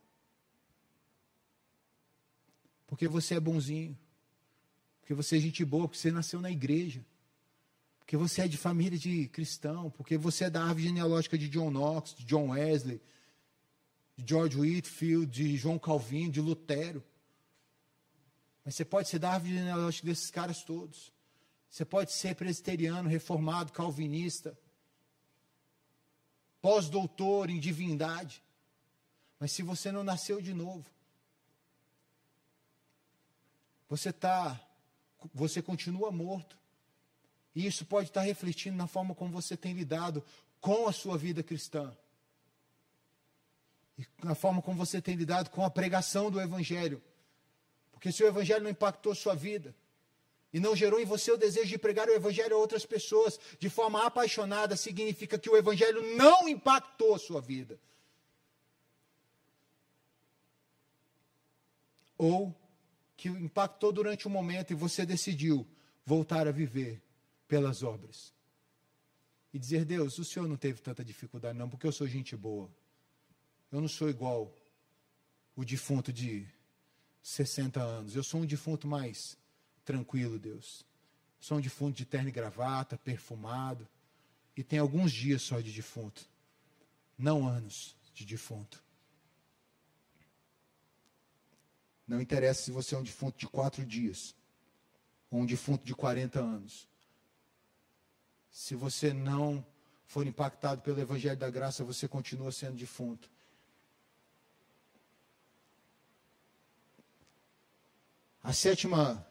Porque 2.87 3.09
você 3.09 3.37
é 3.37 3.41
bonzinho, 3.41 3.99
porque 5.01 5.15
você 5.15 5.39
é 5.39 5.41
gente 5.41 5.65
boa, 5.65 5.89
porque 5.89 5.99
você 5.99 6.13
nasceu 6.13 6.43
na 6.43 6.51
igreja, 6.51 7.03
porque 8.01 8.19
você 8.19 8.43
é 8.43 8.49
de 8.49 8.59
família 8.59 8.99
de 8.99 9.29
cristão, 9.29 9.91
porque 9.93 10.19
você 10.19 10.45
é 10.45 10.51
da 10.51 10.61
árvore 10.61 10.89
genealógica 10.89 11.39
de 11.39 11.49
John 11.49 11.71
Knox, 11.71 12.15
de 12.17 12.25
John 12.27 12.51
Wesley, 12.51 13.01
de 14.15 14.29
George 14.29 14.59
Whitfield, 14.59 15.27
de 15.33 15.57
João 15.57 15.79
Calvino, 15.79 16.31
de 16.31 16.41
Lutero. 16.43 17.03
Mas 18.65 18.75
você 18.75 18.85
pode 18.85 19.09
ser 19.09 19.19
da 19.19 19.33
árvore 19.33 19.55
genealógica 19.55 20.07
desses 20.07 20.31
caras 20.31 20.63
todos. 20.63 21.13
Você 21.69 21.85
pode 21.85 22.13
ser 22.13 22.37
presbiteriano, 22.37 23.09
reformado, 23.09 23.73
calvinista, 23.73 24.57
pós-doutor 26.61 27.51
em 27.51 27.59
divindade. 27.59 28.43
Mas 29.41 29.53
se 29.53 29.63
você 29.63 29.91
não 29.91 30.05
nasceu 30.05 30.41
de 30.41 30.55
novo, 30.55 30.85
você 33.89 34.13
tá, 34.13 34.61
você 35.35 35.61
continua 35.61 36.13
morto. 36.13 36.57
E 37.55 37.67
isso 37.67 37.85
pode 37.85 38.09
estar 38.09 38.23
refletindo 38.23 38.77
na 38.77 38.87
forma 38.87 39.15
como 39.15 39.33
você 39.33 39.57
tem 39.57 39.75
lidado 39.75 40.25
com 40.61 40.87
a 40.87 40.93
sua 40.93 41.19
vida 41.19 41.43
cristã. 41.43 41.95
E 43.99 44.07
na 44.23 44.35
forma 44.35 44.63
como 44.63 44.79
você 44.79 45.03
tem 45.03 45.17
lidado 45.17 45.51
com 45.51 45.65
a 45.65 45.71
pregação 45.71 46.31
do 46.31 46.41
evangelho. 46.41 47.03
Porque 48.03 48.11
se 48.11 48.25
o 48.25 48.27
Evangelho 48.27 48.65
não 48.65 48.71
impactou 48.71 49.15
sua 49.15 49.33
vida, 49.33 49.73
e 50.53 50.59
não 50.59 50.75
gerou 50.75 50.99
em 50.99 51.05
você 51.05 51.31
o 51.31 51.37
desejo 51.37 51.69
de 51.69 51.79
pregar 51.79 52.09
o 52.09 52.13
Evangelho 52.13 52.57
a 52.57 52.59
outras 52.59 52.85
pessoas 52.85 53.39
de 53.61 53.71
forma 53.71 54.05
apaixonada, 54.05 54.77
significa 54.77 55.39
que 55.39 55.49
o 55.49 55.57
Evangelho 55.57 56.17
não 56.17 56.49
impactou 56.49 57.17
sua 57.17 57.41
vida. 57.41 57.79
Ou 62.19 62.53
que 63.17 63.29
impactou 63.29 63.93
durante 63.93 64.27
um 64.27 64.33
momento 64.33 64.73
e 64.73 64.75
você 64.75 65.07
decidiu 65.07 65.65
voltar 66.05 66.49
a 66.49 66.51
viver 66.51 67.01
pelas 67.47 67.85
obras. 67.85 68.35
E 69.55 69.61
dizer, 69.61 69.85
Deus, 69.85 70.19
o 70.19 70.25
Senhor 70.25 70.49
não 70.49 70.57
teve 70.57 70.81
tanta 70.81 71.05
dificuldade, 71.05 71.57
não, 71.57 71.71
porque 71.71 71.87
eu 71.87 71.93
sou 71.93 72.09
gente 72.09 72.37
boa. 72.37 72.69
Eu 73.71 73.81
não 73.81 73.87
sou 73.87 74.11
igual 74.11 74.53
o 75.55 75.65
defunto 75.65 76.13
de 76.13 76.49
60 77.23 77.81
anos. 77.81 78.17
Eu 78.17 78.25
sou 78.25 78.41
um 78.41 78.47
defunto 78.47 78.87
mais 78.87 79.37
tranquilo, 79.85 80.39
Deus. 80.39 80.85
Sou 81.39 81.59
um 81.59 81.61
defunto 81.61 81.97
de 81.97 82.05
terno 82.05 82.29
e 82.29 82.33
gravata, 82.33 82.99
perfumado. 82.99 83.87
E 84.57 84.63
tem 84.63 84.79
alguns 84.79 85.13
dias 85.13 85.43
só 85.43 85.61
de 85.61 85.73
defunto. 85.73 86.29
Não 87.17 87.47
anos 87.47 87.97
de 88.15 88.25
defunto. 88.25 88.83
Não 92.07 92.21
interessa 92.21 92.63
se 92.63 92.71
você 92.71 92.95
é 92.95 92.99
um 92.99 93.03
defunto 93.03 93.39
de 93.39 93.47
quatro 93.47 93.85
dias 93.87 94.35
ou 95.31 95.41
um 95.41 95.47
defunto 95.47 95.85
de 95.85 95.95
40 95.95 96.41
anos. 96.41 96.87
Se 98.51 98.75
você 98.75 99.15
não 99.15 99.65
for 100.05 100.27
impactado 100.27 100.83
pelo 100.83 101.01
Evangelho 101.01 101.39
da 101.39 101.49
Graça, 101.49 101.83
você 101.83 102.07
continua 102.07 102.53
sendo 102.53 102.77
defunto. 102.77 103.31
A 108.43 108.53
sétima 108.53 109.25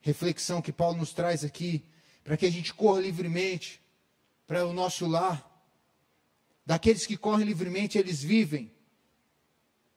reflexão 0.00 0.62
que 0.62 0.72
Paulo 0.72 0.98
nos 0.98 1.12
traz 1.12 1.42
aqui, 1.42 1.84
para 2.22 2.36
que 2.36 2.46
a 2.46 2.50
gente 2.50 2.72
corra 2.72 3.00
livremente 3.00 3.82
para 4.46 4.64
o 4.64 4.72
nosso 4.72 5.06
lar. 5.06 5.44
Daqueles 6.64 7.04
que 7.04 7.16
correm 7.16 7.46
livremente, 7.46 7.98
eles 7.98 8.22
vivem 8.22 8.70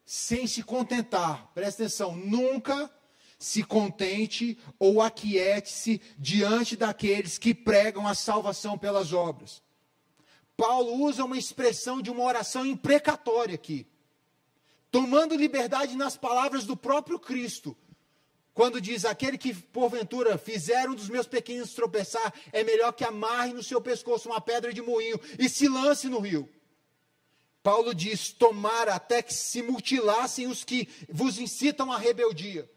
sem 0.03 0.47
se 0.47 0.63
contentar. 0.63 1.51
Presta 1.53 1.83
atenção, 1.83 2.15
nunca 2.15 2.89
se 3.37 3.63
contente 3.63 4.57
ou 4.79 5.01
aquiete-se 5.01 6.01
diante 6.17 6.75
daqueles 6.75 7.37
que 7.37 7.53
pregam 7.53 8.07
a 8.07 8.15
salvação 8.15 8.77
pelas 8.77 9.13
obras. 9.13 9.61
Paulo 10.57 10.93
usa 11.05 11.23
uma 11.23 11.37
expressão 11.37 12.01
de 12.01 12.09
uma 12.09 12.23
oração 12.23 12.65
imprecatória 12.65 13.55
aqui 13.55 13.90
tomando 14.91 15.35
liberdade 15.35 15.95
nas 15.95 16.17
palavras 16.17 16.65
do 16.65 16.75
próprio 16.75 17.17
Cristo, 17.17 17.75
quando 18.53 18.81
diz: 18.81 19.05
Aquele 19.05 19.37
que 19.37 19.53
porventura 19.53 20.37
fizer 20.37 20.89
um 20.89 20.93
dos 20.93 21.07
meus 21.07 21.25
pequenos 21.25 21.73
tropeçar, 21.73 22.33
é 22.51 22.63
melhor 22.63 22.91
que 22.91 23.05
amarre 23.05 23.53
no 23.53 23.63
seu 23.63 23.81
pescoço 23.81 24.29
uma 24.29 24.41
pedra 24.41 24.73
de 24.73 24.81
moinho 24.81 25.19
e 25.39 25.47
se 25.47 25.67
lance 25.67 26.09
no 26.09 26.19
rio. 26.19 26.47
Paulo 27.63 27.95
diz: 27.95 28.33
Tomara 28.33 28.93
até 28.93 29.21
que 29.21 29.33
se 29.33 29.63
mutilassem 29.63 30.47
os 30.47 30.63
que 30.63 30.89
vos 31.09 31.39
incitam 31.39 31.91
à 31.91 31.97
rebeldia. 31.97 32.69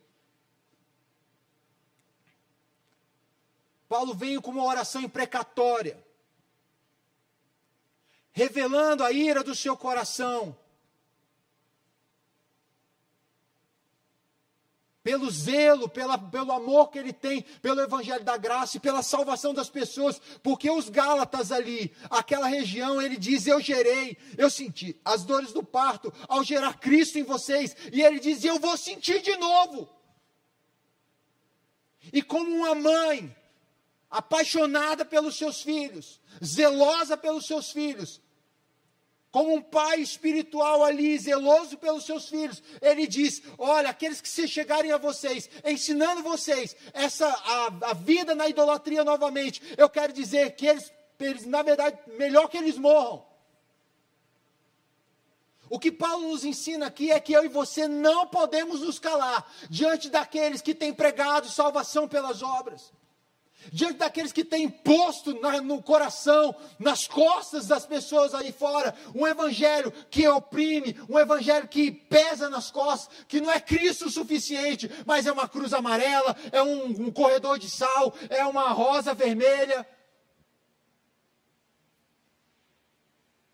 Paulo 3.88 4.14
veio 4.14 4.40
com 4.40 4.50
uma 4.50 4.64
oração 4.64 5.02
imprecatória, 5.02 6.02
revelando 8.32 9.04
a 9.04 9.12
ira 9.12 9.42
do 9.42 9.54
seu 9.54 9.76
coração 9.76 10.56
pelo 15.04 15.30
zelo, 15.30 15.86
pela, 15.86 16.16
pelo 16.16 16.50
amor 16.50 16.90
que 16.90 16.98
ele 16.98 17.12
tem, 17.12 17.42
pelo 17.60 17.82
evangelho 17.82 18.24
da 18.24 18.38
graça 18.38 18.78
e 18.78 18.80
pela 18.80 19.02
salvação 19.02 19.52
das 19.52 19.68
pessoas, 19.68 20.18
porque 20.42 20.70
os 20.70 20.88
Gálatas 20.88 21.52
ali, 21.52 21.94
aquela 22.08 22.48
região, 22.48 23.02
ele 23.02 23.18
diz: 23.18 23.46
Eu 23.46 23.60
gerei, 23.60 24.16
eu 24.38 24.48
senti 24.48 24.98
as 25.04 25.22
dores 25.22 25.52
do 25.52 25.62
parto 25.62 26.10
ao 26.26 26.42
gerar 26.42 26.80
Cristo 26.80 27.18
em 27.18 27.22
vocês, 27.22 27.76
e 27.92 28.00
ele 28.00 28.18
diz: 28.18 28.42
Eu 28.42 28.58
vou 28.58 28.78
sentir 28.78 29.20
de 29.20 29.36
novo. 29.36 29.86
E 32.10 32.22
como 32.22 32.50
uma 32.50 32.74
mãe, 32.74 33.36
apaixonada 34.10 35.04
pelos 35.04 35.36
seus 35.36 35.60
filhos, 35.60 36.18
zelosa 36.42 37.14
pelos 37.14 37.46
seus 37.46 37.70
filhos, 37.70 38.22
como 39.34 39.52
um 39.52 39.60
pai 39.60 39.98
espiritual 39.98 40.84
ali, 40.84 41.18
zeloso 41.18 41.76
pelos 41.76 42.06
seus 42.06 42.28
filhos, 42.28 42.62
ele 42.80 43.04
diz: 43.04 43.42
Olha, 43.58 43.90
aqueles 43.90 44.20
que 44.20 44.28
se 44.28 44.46
chegarem 44.46 44.92
a 44.92 44.96
vocês, 44.96 45.50
ensinando 45.64 46.22
vocês 46.22 46.76
essa 46.92 47.26
a, 47.26 47.90
a 47.90 47.94
vida 47.94 48.32
na 48.36 48.48
idolatria 48.48 49.02
novamente, 49.02 49.60
eu 49.76 49.90
quero 49.90 50.12
dizer 50.12 50.54
que 50.54 50.64
eles, 50.64 50.92
eles, 51.18 51.46
na 51.46 51.62
verdade, 51.62 51.98
melhor 52.16 52.46
que 52.46 52.56
eles 52.56 52.78
morram. 52.78 53.26
O 55.68 55.80
que 55.80 55.90
Paulo 55.90 56.28
nos 56.28 56.44
ensina 56.44 56.86
aqui 56.86 57.10
é 57.10 57.18
que 57.18 57.32
eu 57.32 57.44
e 57.44 57.48
você 57.48 57.88
não 57.88 58.28
podemos 58.28 58.82
nos 58.82 59.00
calar 59.00 59.52
diante 59.68 60.08
daqueles 60.08 60.62
que 60.62 60.76
têm 60.76 60.94
pregado 60.94 61.48
salvação 61.48 62.06
pelas 62.06 62.40
obras 62.40 62.92
diante 63.72 63.98
daqueles 63.98 64.32
que 64.32 64.44
têm 64.44 64.68
posto 64.68 65.38
na, 65.40 65.60
no 65.60 65.82
coração, 65.82 66.54
nas 66.78 67.06
costas 67.06 67.66
das 67.66 67.86
pessoas 67.86 68.34
aí 68.34 68.52
fora, 68.52 68.94
um 69.14 69.26
evangelho 69.26 69.92
que 70.10 70.26
oprime, 70.28 70.96
um 71.08 71.18
evangelho 71.18 71.68
que 71.68 71.90
pesa 71.90 72.48
nas 72.48 72.70
costas, 72.70 73.24
que 73.28 73.40
não 73.40 73.50
é 73.50 73.60
Cristo 73.60 74.06
o 74.06 74.10
suficiente, 74.10 74.90
mas 75.06 75.26
é 75.26 75.32
uma 75.32 75.48
cruz 75.48 75.72
amarela, 75.72 76.36
é 76.52 76.62
um, 76.62 76.84
um 76.84 77.10
corredor 77.10 77.58
de 77.58 77.70
sal, 77.70 78.14
é 78.28 78.44
uma 78.44 78.70
rosa 78.70 79.14
vermelha. 79.14 79.86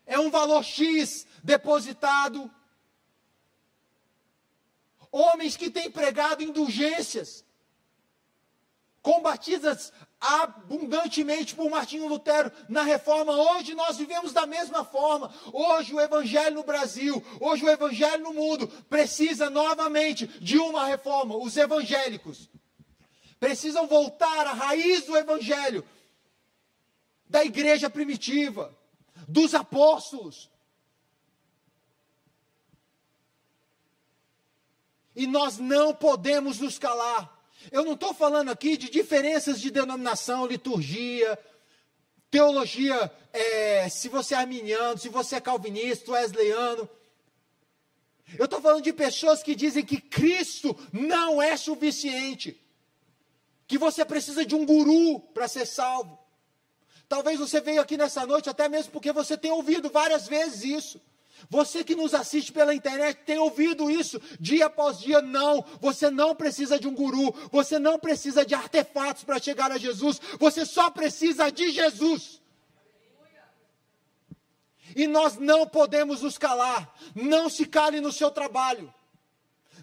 É 0.05 0.19
um 0.19 0.29
valor 0.29 0.63
X 0.63 1.25
depositado. 1.41 2.51
Homens 5.11 5.55
que 5.55 5.69
têm 5.69 5.89
pregado 5.89 6.43
indulgências 6.43 7.45
combatidas 9.01 9.91
abundantemente 10.19 11.55
por 11.55 11.69
Martinho 11.69 12.07
Lutero 12.07 12.51
na 12.69 12.83
reforma. 12.83 13.33
Hoje 13.33 13.73
nós 13.73 13.97
vivemos 13.97 14.31
da 14.31 14.45
mesma 14.45 14.85
forma. 14.85 15.33
Hoje 15.51 15.93
o 15.93 15.99
evangelho 15.99 16.55
no 16.55 16.63
Brasil, 16.63 17.23
hoje 17.39 17.65
o 17.65 17.69
evangelho 17.69 18.23
no 18.23 18.33
mundo 18.33 18.67
precisa 18.89 19.49
novamente 19.49 20.27
de 20.39 20.57
uma 20.59 20.85
reforma. 20.85 21.35
Os 21.35 21.57
evangélicos 21.57 22.49
precisam 23.39 23.87
voltar 23.87 24.45
à 24.45 24.53
raiz 24.53 25.05
do 25.05 25.17
evangelho 25.17 25.83
da 27.27 27.43
igreja 27.43 27.89
primitiva, 27.89 28.77
dos 29.27 29.55
apóstolos. 29.55 30.51
E 35.15 35.25
nós 35.25 35.57
não 35.57 35.95
podemos 35.95 36.59
nos 36.59 36.77
calar. 36.77 37.40
Eu 37.69 37.83
não 37.83 37.93
estou 37.93 38.13
falando 38.13 38.49
aqui 38.49 38.77
de 38.77 38.89
diferenças 38.89 39.59
de 39.59 39.69
denominação, 39.69 40.45
liturgia, 40.47 41.37
teologia, 42.31 43.11
é, 43.33 43.89
se 43.89 44.07
você 44.07 44.33
é 44.33 44.37
arminiano, 44.37 44.97
se 44.97 45.09
você 45.09 45.35
é 45.35 45.41
calvinista, 45.41 46.11
wesleyano. 46.11 46.89
Eu 48.37 48.45
estou 48.45 48.61
falando 48.61 48.83
de 48.83 48.93
pessoas 48.93 49.43
que 49.43 49.53
dizem 49.53 49.83
que 49.83 49.99
Cristo 49.99 50.75
não 50.93 51.41
é 51.41 51.57
suficiente, 51.57 52.59
que 53.67 53.77
você 53.77 54.05
precisa 54.05 54.45
de 54.45 54.55
um 54.55 54.65
guru 54.65 55.19
para 55.19 55.47
ser 55.47 55.65
salvo. 55.65 56.17
Talvez 57.09 57.37
você 57.37 57.59
veio 57.59 57.81
aqui 57.81 57.97
nessa 57.97 58.25
noite 58.25 58.49
até 58.49 58.69
mesmo 58.69 58.93
porque 58.93 59.11
você 59.11 59.37
tem 59.37 59.51
ouvido 59.51 59.89
várias 59.89 60.27
vezes 60.27 60.63
isso. 60.63 61.01
Você 61.49 61.83
que 61.83 61.95
nos 61.95 62.13
assiste 62.13 62.51
pela 62.51 62.73
internet 62.73 63.19
tem 63.25 63.37
ouvido 63.37 63.89
isso 63.89 64.21
dia 64.39 64.65
após 64.67 64.99
dia. 64.99 65.21
Não, 65.21 65.63
você 65.79 66.09
não 66.09 66.35
precisa 66.35 66.79
de 66.79 66.87
um 66.87 66.95
guru, 66.95 67.33
você 67.51 67.79
não 67.79 67.99
precisa 67.99 68.45
de 68.45 68.53
artefatos 68.53 69.23
para 69.23 69.39
chegar 69.39 69.71
a 69.71 69.77
Jesus, 69.77 70.19
você 70.39 70.65
só 70.65 70.89
precisa 70.89 71.49
de 71.49 71.71
Jesus. 71.71 72.41
E 74.95 75.07
nós 75.07 75.37
não 75.37 75.65
podemos 75.65 76.21
nos 76.21 76.37
calar. 76.37 76.93
Não 77.15 77.49
se 77.49 77.65
cale 77.65 78.01
no 78.01 78.11
seu 78.11 78.29
trabalho. 78.29 78.93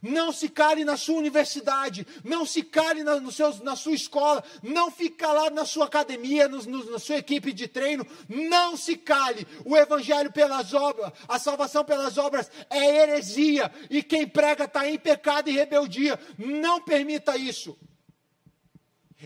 Não 0.02 0.32
se 0.32 0.48
cale 0.48 0.84
na 0.84 0.96
sua 0.96 1.16
universidade, 1.16 2.06
não 2.24 2.44
se 2.44 2.62
cale 2.62 3.02
na, 3.02 3.20
no 3.20 3.32
seus, 3.32 3.60
na 3.60 3.76
sua 3.76 3.94
escola, 3.94 4.42
não 4.62 4.90
fique 4.90 5.16
calado 5.16 5.54
na 5.54 5.64
sua 5.64 5.86
academia, 5.86 6.48
no, 6.48 6.62
no, 6.62 6.90
na 6.90 6.98
sua 6.98 7.16
equipe 7.16 7.52
de 7.52 7.68
treino, 7.68 8.06
não 8.28 8.76
se 8.76 8.96
cale. 8.96 9.46
O 9.64 9.76
evangelho 9.76 10.32
pelas 10.32 10.74
obras, 10.74 11.12
a 11.26 11.38
salvação 11.38 11.84
pelas 11.84 12.18
obras 12.18 12.50
é 12.70 13.02
heresia, 13.02 13.72
e 13.90 14.02
quem 14.02 14.26
prega 14.26 14.64
está 14.64 14.88
em 14.88 14.98
pecado 14.98 15.48
e 15.50 15.52
rebeldia. 15.52 16.18
Não 16.38 16.80
permita 16.80 17.36
isso. 17.36 17.78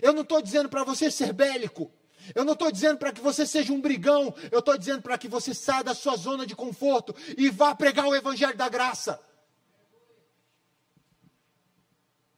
Eu 0.01 0.13
não 0.13 0.23
estou 0.23 0.41
dizendo 0.41 0.69
para 0.69 0.85
você 0.85 1.11
ser 1.11 1.33
bélico. 1.33 1.93
Eu 2.35 2.45
não 2.45 2.53
estou 2.53 2.71
dizendo 2.71 2.99
para 2.99 3.13
que 3.13 3.21
você 3.21 3.45
seja 3.45 3.73
um 3.73 3.81
brigão, 3.81 4.33
eu 4.51 4.61
estou 4.61 4.79
dizendo 4.79 5.03
para 5.03 5.19
que 5.19 5.27
você 5.27 5.53
saia 5.53 5.83
da 5.83 5.95
sua 5.95 6.17
zona 6.17 6.47
de 6.47 6.55
conforto 6.55 7.15
e 7.37 7.51
vá 7.51 7.75
pregar 7.75 8.07
o 8.07 8.15
Evangelho 8.15 8.57
da 8.57 8.69
graça. 8.69 9.21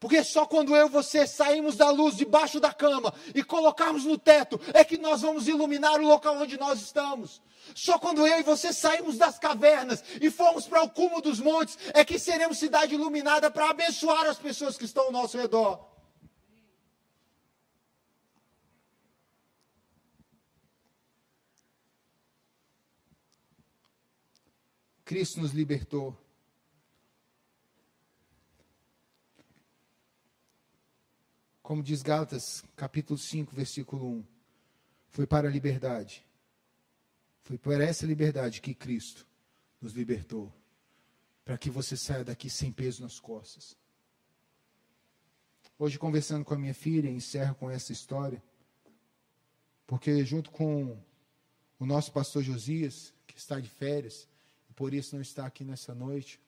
Porque 0.04 0.22
só 0.22 0.44
quando 0.44 0.76
eu 0.76 0.86
e 0.86 0.90
você 0.90 1.26
saímos 1.26 1.76
da 1.76 1.88
luz 1.88 2.14
debaixo 2.14 2.60
da 2.60 2.70
cama 2.70 3.14
e 3.34 3.42
colocarmos 3.42 4.04
no 4.04 4.18
teto 4.18 4.60
é 4.74 4.84
que 4.84 4.98
nós 4.98 5.22
vamos 5.22 5.48
iluminar 5.48 5.98
o 5.98 6.06
local 6.06 6.36
onde 6.36 6.58
nós 6.58 6.78
estamos. 6.82 7.40
Só 7.74 7.98
quando 7.98 8.26
eu 8.26 8.38
e 8.38 8.42
você 8.42 8.70
saímos 8.70 9.16
das 9.16 9.38
cavernas 9.38 10.04
e 10.20 10.30
formos 10.30 10.66
para 10.66 10.82
o 10.82 10.90
cume 10.90 11.22
dos 11.22 11.40
montes 11.40 11.78
é 11.94 12.04
que 12.04 12.18
seremos 12.18 12.58
cidade 12.58 12.92
iluminada 12.92 13.50
para 13.50 13.70
abençoar 13.70 14.26
as 14.26 14.38
pessoas 14.38 14.76
que 14.76 14.84
estão 14.84 15.04
ao 15.04 15.10
nosso 15.10 15.38
redor. 15.38 15.82
Cristo 25.02 25.40
nos 25.40 25.52
libertou 25.54 26.14
Como 31.64 31.82
diz 31.82 32.02
Gálatas, 32.02 32.62
capítulo 32.76 33.18
5, 33.18 33.56
versículo 33.56 34.06
1. 34.06 34.24
Foi 35.08 35.26
para 35.26 35.48
a 35.48 35.50
liberdade. 35.50 36.22
Foi 37.42 37.56
por 37.56 37.80
essa 37.80 38.04
liberdade 38.04 38.60
que 38.60 38.74
Cristo 38.74 39.26
nos 39.80 39.94
libertou. 39.94 40.52
Para 41.42 41.56
que 41.56 41.70
você 41.70 41.96
saia 41.96 42.22
daqui 42.22 42.50
sem 42.50 42.70
peso 42.70 43.02
nas 43.02 43.18
costas. 43.18 43.78
Hoje, 45.78 45.98
conversando 45.98 46.44
com 46.44 46.52
a 46.52 46.58
minha 46.58 46.74
filha, 46.74 47.08
encerro 47.08 47.54
com 47.54 47.70
essa 47.70 47.92
história. 47.92 48.42
Porque, 49.86 50.22
junto 50.22 50.50
com 50.50 51.02
o 51.78 51.86
nosso 51.86 52.12
pastor 52.12 52.42
Josias, 52.42 53.14
que 53.26 53.38
está 53.38 53.58
de 53.58 53.70
férias, 53.70 54.28
e 54.68 54.74
por 54.74 54.92
isso 54.92 55.14
não 55.14 55.22
está 55.22 55.46
aqui 55.46 55.64
nessa 55.64 55.94
noite, 55.94 56.38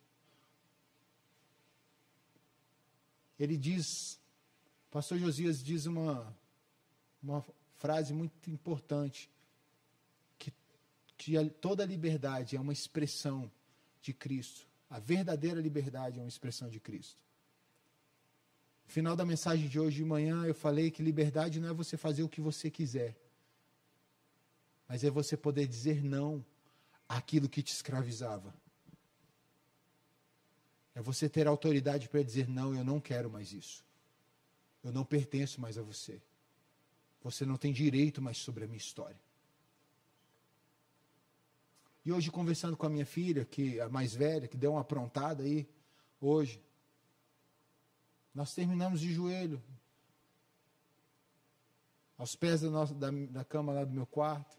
ele 3.38 3.56
diz 3.56 4.20
pastor 4.96 5.18
Josias 5.18 5.62
diz 5.62 5.84
uma, 5.84 6.34
uma 7.22 7.44
frase 7.76 8.14
muito 8.14 8.50
importante, 8.50 9.30
que, 10.38 10.50
que 11.18 11.50
toda 11.60 11.84
liberdade 11.84 12.56
é 12.56 12.60
uma 12.60 12.72
expressão 12.72 13.52
de 14.00 14.14
Cristo. 14.14 14.66
A 14.88 14.98
verdadeira 14.98 15.60
liberdade 15.60 16.18
é 16.18 16.22
uma 16.22 16.30
expressão 16.30 16.70
de 16.70 16.80
Cristo. 16.80 17.20
No 18.86 18.92
final 18.94 19.14
da 19.14 19.26
mensagem 19.26 19.68
de 19.68 19.78
hoje 19.78 19.98
de 19.98 20.04
manhã, 20.06 20.46
eu 20.46 20.54
falei 20.54 20.90
que 20.90 21.02
liberdade 21.02 21.60
não 21.60 21.68
é 21.68 21.74
você 21.74 21.98
fazer 21.98 22.22
o 22.22 22.28
que 22.28 22.40
você 22.40 22.70
quiser, 22.70 23.14
mas 24.88 25.04
é 25.04 25.10
você 25.10 25.36
poder 25.36 25.66
dizer 25.66 26.02
não 26.02 26.42
àquilo 27.06 27.50
que 27.50 27.62
te 27.62 27.74
escravizava. 27.74 28.54
É 30.94 31.02
você 31.02 31.28
ter 31.28 31.46
autoridade 31.46 32.08
para 32.08 32.22
dizer: 32.22 32.48
não, 32.48 32.74
eu 32.74 32.82
não 32.82 32.98
quero 32.98 33.28
mais 33.28 33.52
isso. 33.52 33.84
Eu 34.86 34.92
não 34.92 35.04
pertenço 35.04 35.60
mais 35.60 35.76
a 35.76 35.82
você. 35.82 36.22
Você 37.20 37.44
não 37.44 37.56
tem 37.56 37.72
direito 37.72 38.22
mais 38.22 38.38
sobre 38.38 38.62
a 38.62 38.68
minha 38.68 38.78
história. 38.78 39.20
E 42.04 42.12
hoje, 42.12 42.30
conversando 42.30 42.76
com 42.76 42.86
a 42.86 42.88
minha 42.88 43.04
filha, 43.04 43.44
que 43.44 43.80
é 43.80 43.82
a 43.82 43.88
mais 43.88 44.14
velha, 44.14 44.46
que 44.46 44.56
deu 44.56 44.70
uma 44.70 44.82
aprontada 44.82 45.42
aí, 45.42 45.68
hoje, 46.20 46.62
nós 48.32 48.54
terminamos 48.54 49.00
de 49.00 49.12
joelho, 49.12 49.60
aos 52.16 52.36
pés 52.36 52.60
da, 52.60 52.70
nossa, 52.70 52.94
da, 52.94 53.10
da 53.10 53.44
cama 53.44 53.72
lá 53.72 53.84
do 53.84 53.92
meu 53.92 54.06
quarto. 54.06 54.56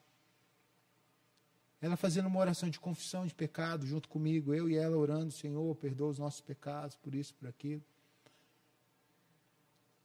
Ela 1.80 1.96
fazendo 1.96 2.26
uma 2.26 2.42
oração 2.42 2.70
de 2.70 2.82
confissão 2.82 3.26
de 3.26 3.34
pecado 3.34 3.88
junto 3.88 4.10
comigo, 4.10 4.54
eu 4.54 4.70
e 4.70 4.76
ela 4.76 4.98
orando, 4.98 5.32
Senhor, 5.32 5.74
perdoa 5.78 6.10
os 6.10 6.20
nossos 6.20 6.42
pecados, 6.42 6.98
por 6.98 7.16
isso, 7.16 7.34
por 7.36 7.48
aquilo. 7.48 7.82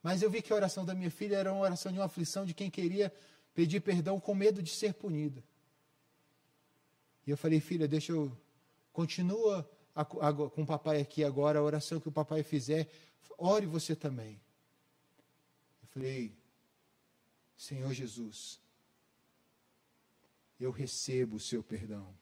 Mas 0.03 0.21
eu 0.21 0.31
vi 0.31 0.43
que 0.43 0.53
a 0.53 0.57
oração 0.57 0.85
da 0.85 0.95
minha 0.95 1.11
filha 1.11 1.37
era 1.37 1.53
uma 1.53 1.63
oração 1.63 1.93
de 1.93 1.99
uma 1.99 2.07
aflição 2.07 2.45
de 2.45 2.53
quem 2.53 2.71
queria 2.71 3.13
pedir 3.55 3.81
perdão 3.81 4.19
com 4.19 4.35
medo 4.35 4.63
de 4.63 4.71
ser 4.71 4.95
punida. 4.95 5.43
E 7.27 7.31
eu 7.31 7.37
falei, 7.37 7.61
filha, 7.61 7.87
deixa 7.87 8.13
eu. 8.13 8.37
Continua 8.93 9.69
a, 9.95 10.03
a, 10.03 10.05
com 10.51 10.63
o 10.63 10.67
papai 10.67 11.01
aqui 11.01 11.23
agora, 11.23 11.59
a 11.59 11.63
oração 11.63 12.01
que 12.01 12.09
o 12.09 12.13
papai 12.13 12.43
fizer, 12.43 12.91
ore 13.39 13.65
você 13.67 13.95
também. 13.95 14.41
Eu 15.83 15.89
falei, 15.89 16.37
Senhor 17.57 17.93
Jesus, 17.93 18.61
eu 20.59 20.71
recebo 20.71 21.37
o 21.37 21.41
seu 21.41 21.63
perdão. 21.63 22.13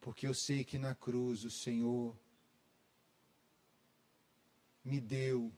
Porque 0.00 0.26
eu 0.26 0.34
sei 0.34 0.64
que 0.64 0.78
na 0.78 0.94
cruz 0.94 1.44
o 1.44 1.50
Senhor 1.50 2.16
me 4.84 5.00
deu 5.00 5.52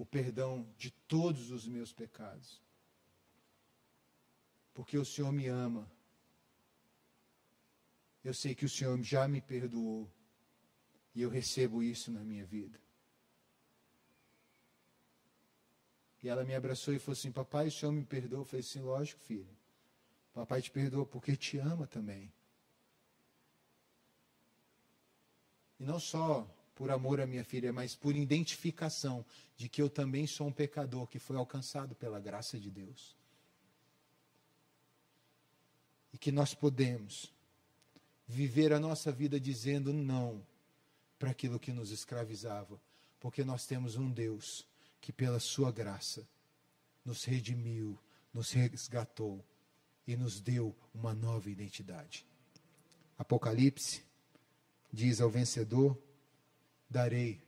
o 0.00 0.06
perdão 0.06 0.66
de 0.78 0.90
todos 0.90 1.50
os 1.50 1.68
meus 1.68 1.92
pecados. 1.92 2.58
Porque 4.72 4.96
o 4.96 5.04
Senhor 5.04 5.30
me 5.30 5.46
ama. 5.46 5.92
Eu 8.24 8.32
sei 8.32 8.54
que 8.54 8.64
o 8.64 8.68
Senhor 8.68 8.98
já 9.02 9.28
me 9.28 9.42
perdoou. 9.42 10.10
E 11.14 11.20
eu 11.20 11.28
recebo 11.28 11.82
isso 11.82 12.10
na 12.10 12.24
minha 12.24 12.46
vida. 12.46 12.80
E 16.22 16.30
ela 16.30 16.44
me 16.44 16.54
abraçou 16.54 16.94
e 16.94 16.98
falou 16.98 17.12
assim: 17.12 17.30
Papai, 17.30 17.68
o 17.68 17.72
Senhor 17.72 17.92
me 17.92 18.04
perdoou? 18.04 18.40
Eu 18.40 18.46
falei 18.46 18.60
assim: 18.60 18.80
Lógico, 18.80 19.20
filho. 19.20 19.54
Papai 20.32 20.62
te 20.62 20.70
perdoa 20.70 21.04
porque 21.04 21.36
te 21.36 21.58
ama 21.58 21.86
também. 21.86 22.32
E 25.78 25.84
não 25.84 26.00
só 26.00 26.48
por 26.80 26.90
amor 26.90 27.20
à 27.20 27.26
minha 27.26 27.44
filha, 27.44 27.74
mas 27.74 27.94
por 27.94 28.16
identificação 28.16 29.22
de 29.54 29.68
que 29.68 29.82
eu 29.82 29.90
também 29.90 30.26
sou 30.26 30.46
um 30.46 30.52
pecador 30.52 31.06
que 31.06 31.18
foi 31.18 31.36
alcançado 31.36 31.94
pela 31.94 32.18
graça 32.18 32.58
de 32.58 32.70
Deus. 32.70 33.14
E 36.10 36.16
que 36.16 36.32
nós 36.32 36.54
podemos 36.54 37.30
viver 38.26 38.72
a 38.72 38.80
nossa 38.80 39.12
vida 39.12 39.38
dizendo 39.38 39.92
não 39.92 40.42
para 41.18 41.32
aquilo 41.32 41.60
que 41.60 41.70
nos 41.70 41.90
escravizava, 41.90 42.80
porque 43.20 43.44
nós 43.44 43.66
temos 43.66 43.96
um 43.96 44.10
Deus 44.10 44.66
que, 45.02 45.12
pela 45.12 45.38
Sua 45.38 45.70
graça, 45.70 46.26
nos 47.04 47.24
redimiu, 47.24 47.98
nos 48.32 48.52
resgatou 48.52 49.44
e 50.06 50.16
nos 50.16 50.40
deu 50.40 50.74
uma 50.94 51.12
nova 51.12 51.50
identidade. 51.50 52.24
Apocalipse 53.18 54.02
diz 54.90 55.20
ao 55.20 55.28
vencedor: 55.28 55.94
Darei 56.90 57.40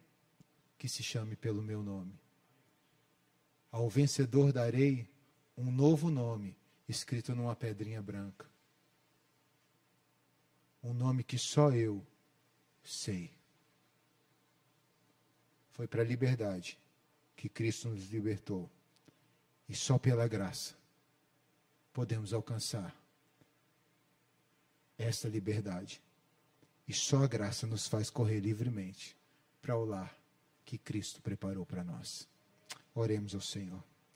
que 0.78 0.88
se 0.88 1.02
chame 1.02 1.34
pelo 1.34 1.60
meu 1.60 1.82
nome. 1.82 2.16
Ao 3.72 3.88
vencedor 3.88 4.52
darei 4.52 5.08
um 5.56 5.70
novo 5.70 6.10
nome 6.10 6.56
escrito 6.88 7.34
numa 7.34 7.56
pedrinha 7.56 8.00
branca. 8.00 8.48
Um 10.80 10.94
nome 10.94 11.24
que 11.24 11.38
só 11.38 11.72
eu 11.72 12.06
sei. 12.84 13.34
Foi 15.72 15.88
para 15.88 16.02
a 16.02 16.04
liberdade 16.04 16.78
que 17.34 17.48
Cristo 17.48 17.88
nos 17.88 18.08
libertou. 18.10 18.70
E 19.68 19.74
só 19.74 19.98
pela 19.98 20.28
graça 20.28 20.76
podemos 21.92 22.32
alcançar 22.32 22.94
esta 24.96 25.28
liberdade. 25.28 26.00
E 26.86 26.92
só 26.92 27.24
a 27.24 27.26
graça 27.26 27.66
nos 27.66 27.88
faz 27.88 28.08
correr 28.08 28.38
livremente 28.38 29.16
para 29.62 29.76
o 29.76 29.84
lar 29.84 30.14
que 30.64 30.76
Cristo 30.76 31.22
preparou 31.22 31.64
para 31.64 31.84
nós. 31.84 32.28
Oremos 32.94 33.34
ao 33.34 33.40
Senhor. 33.40 33.82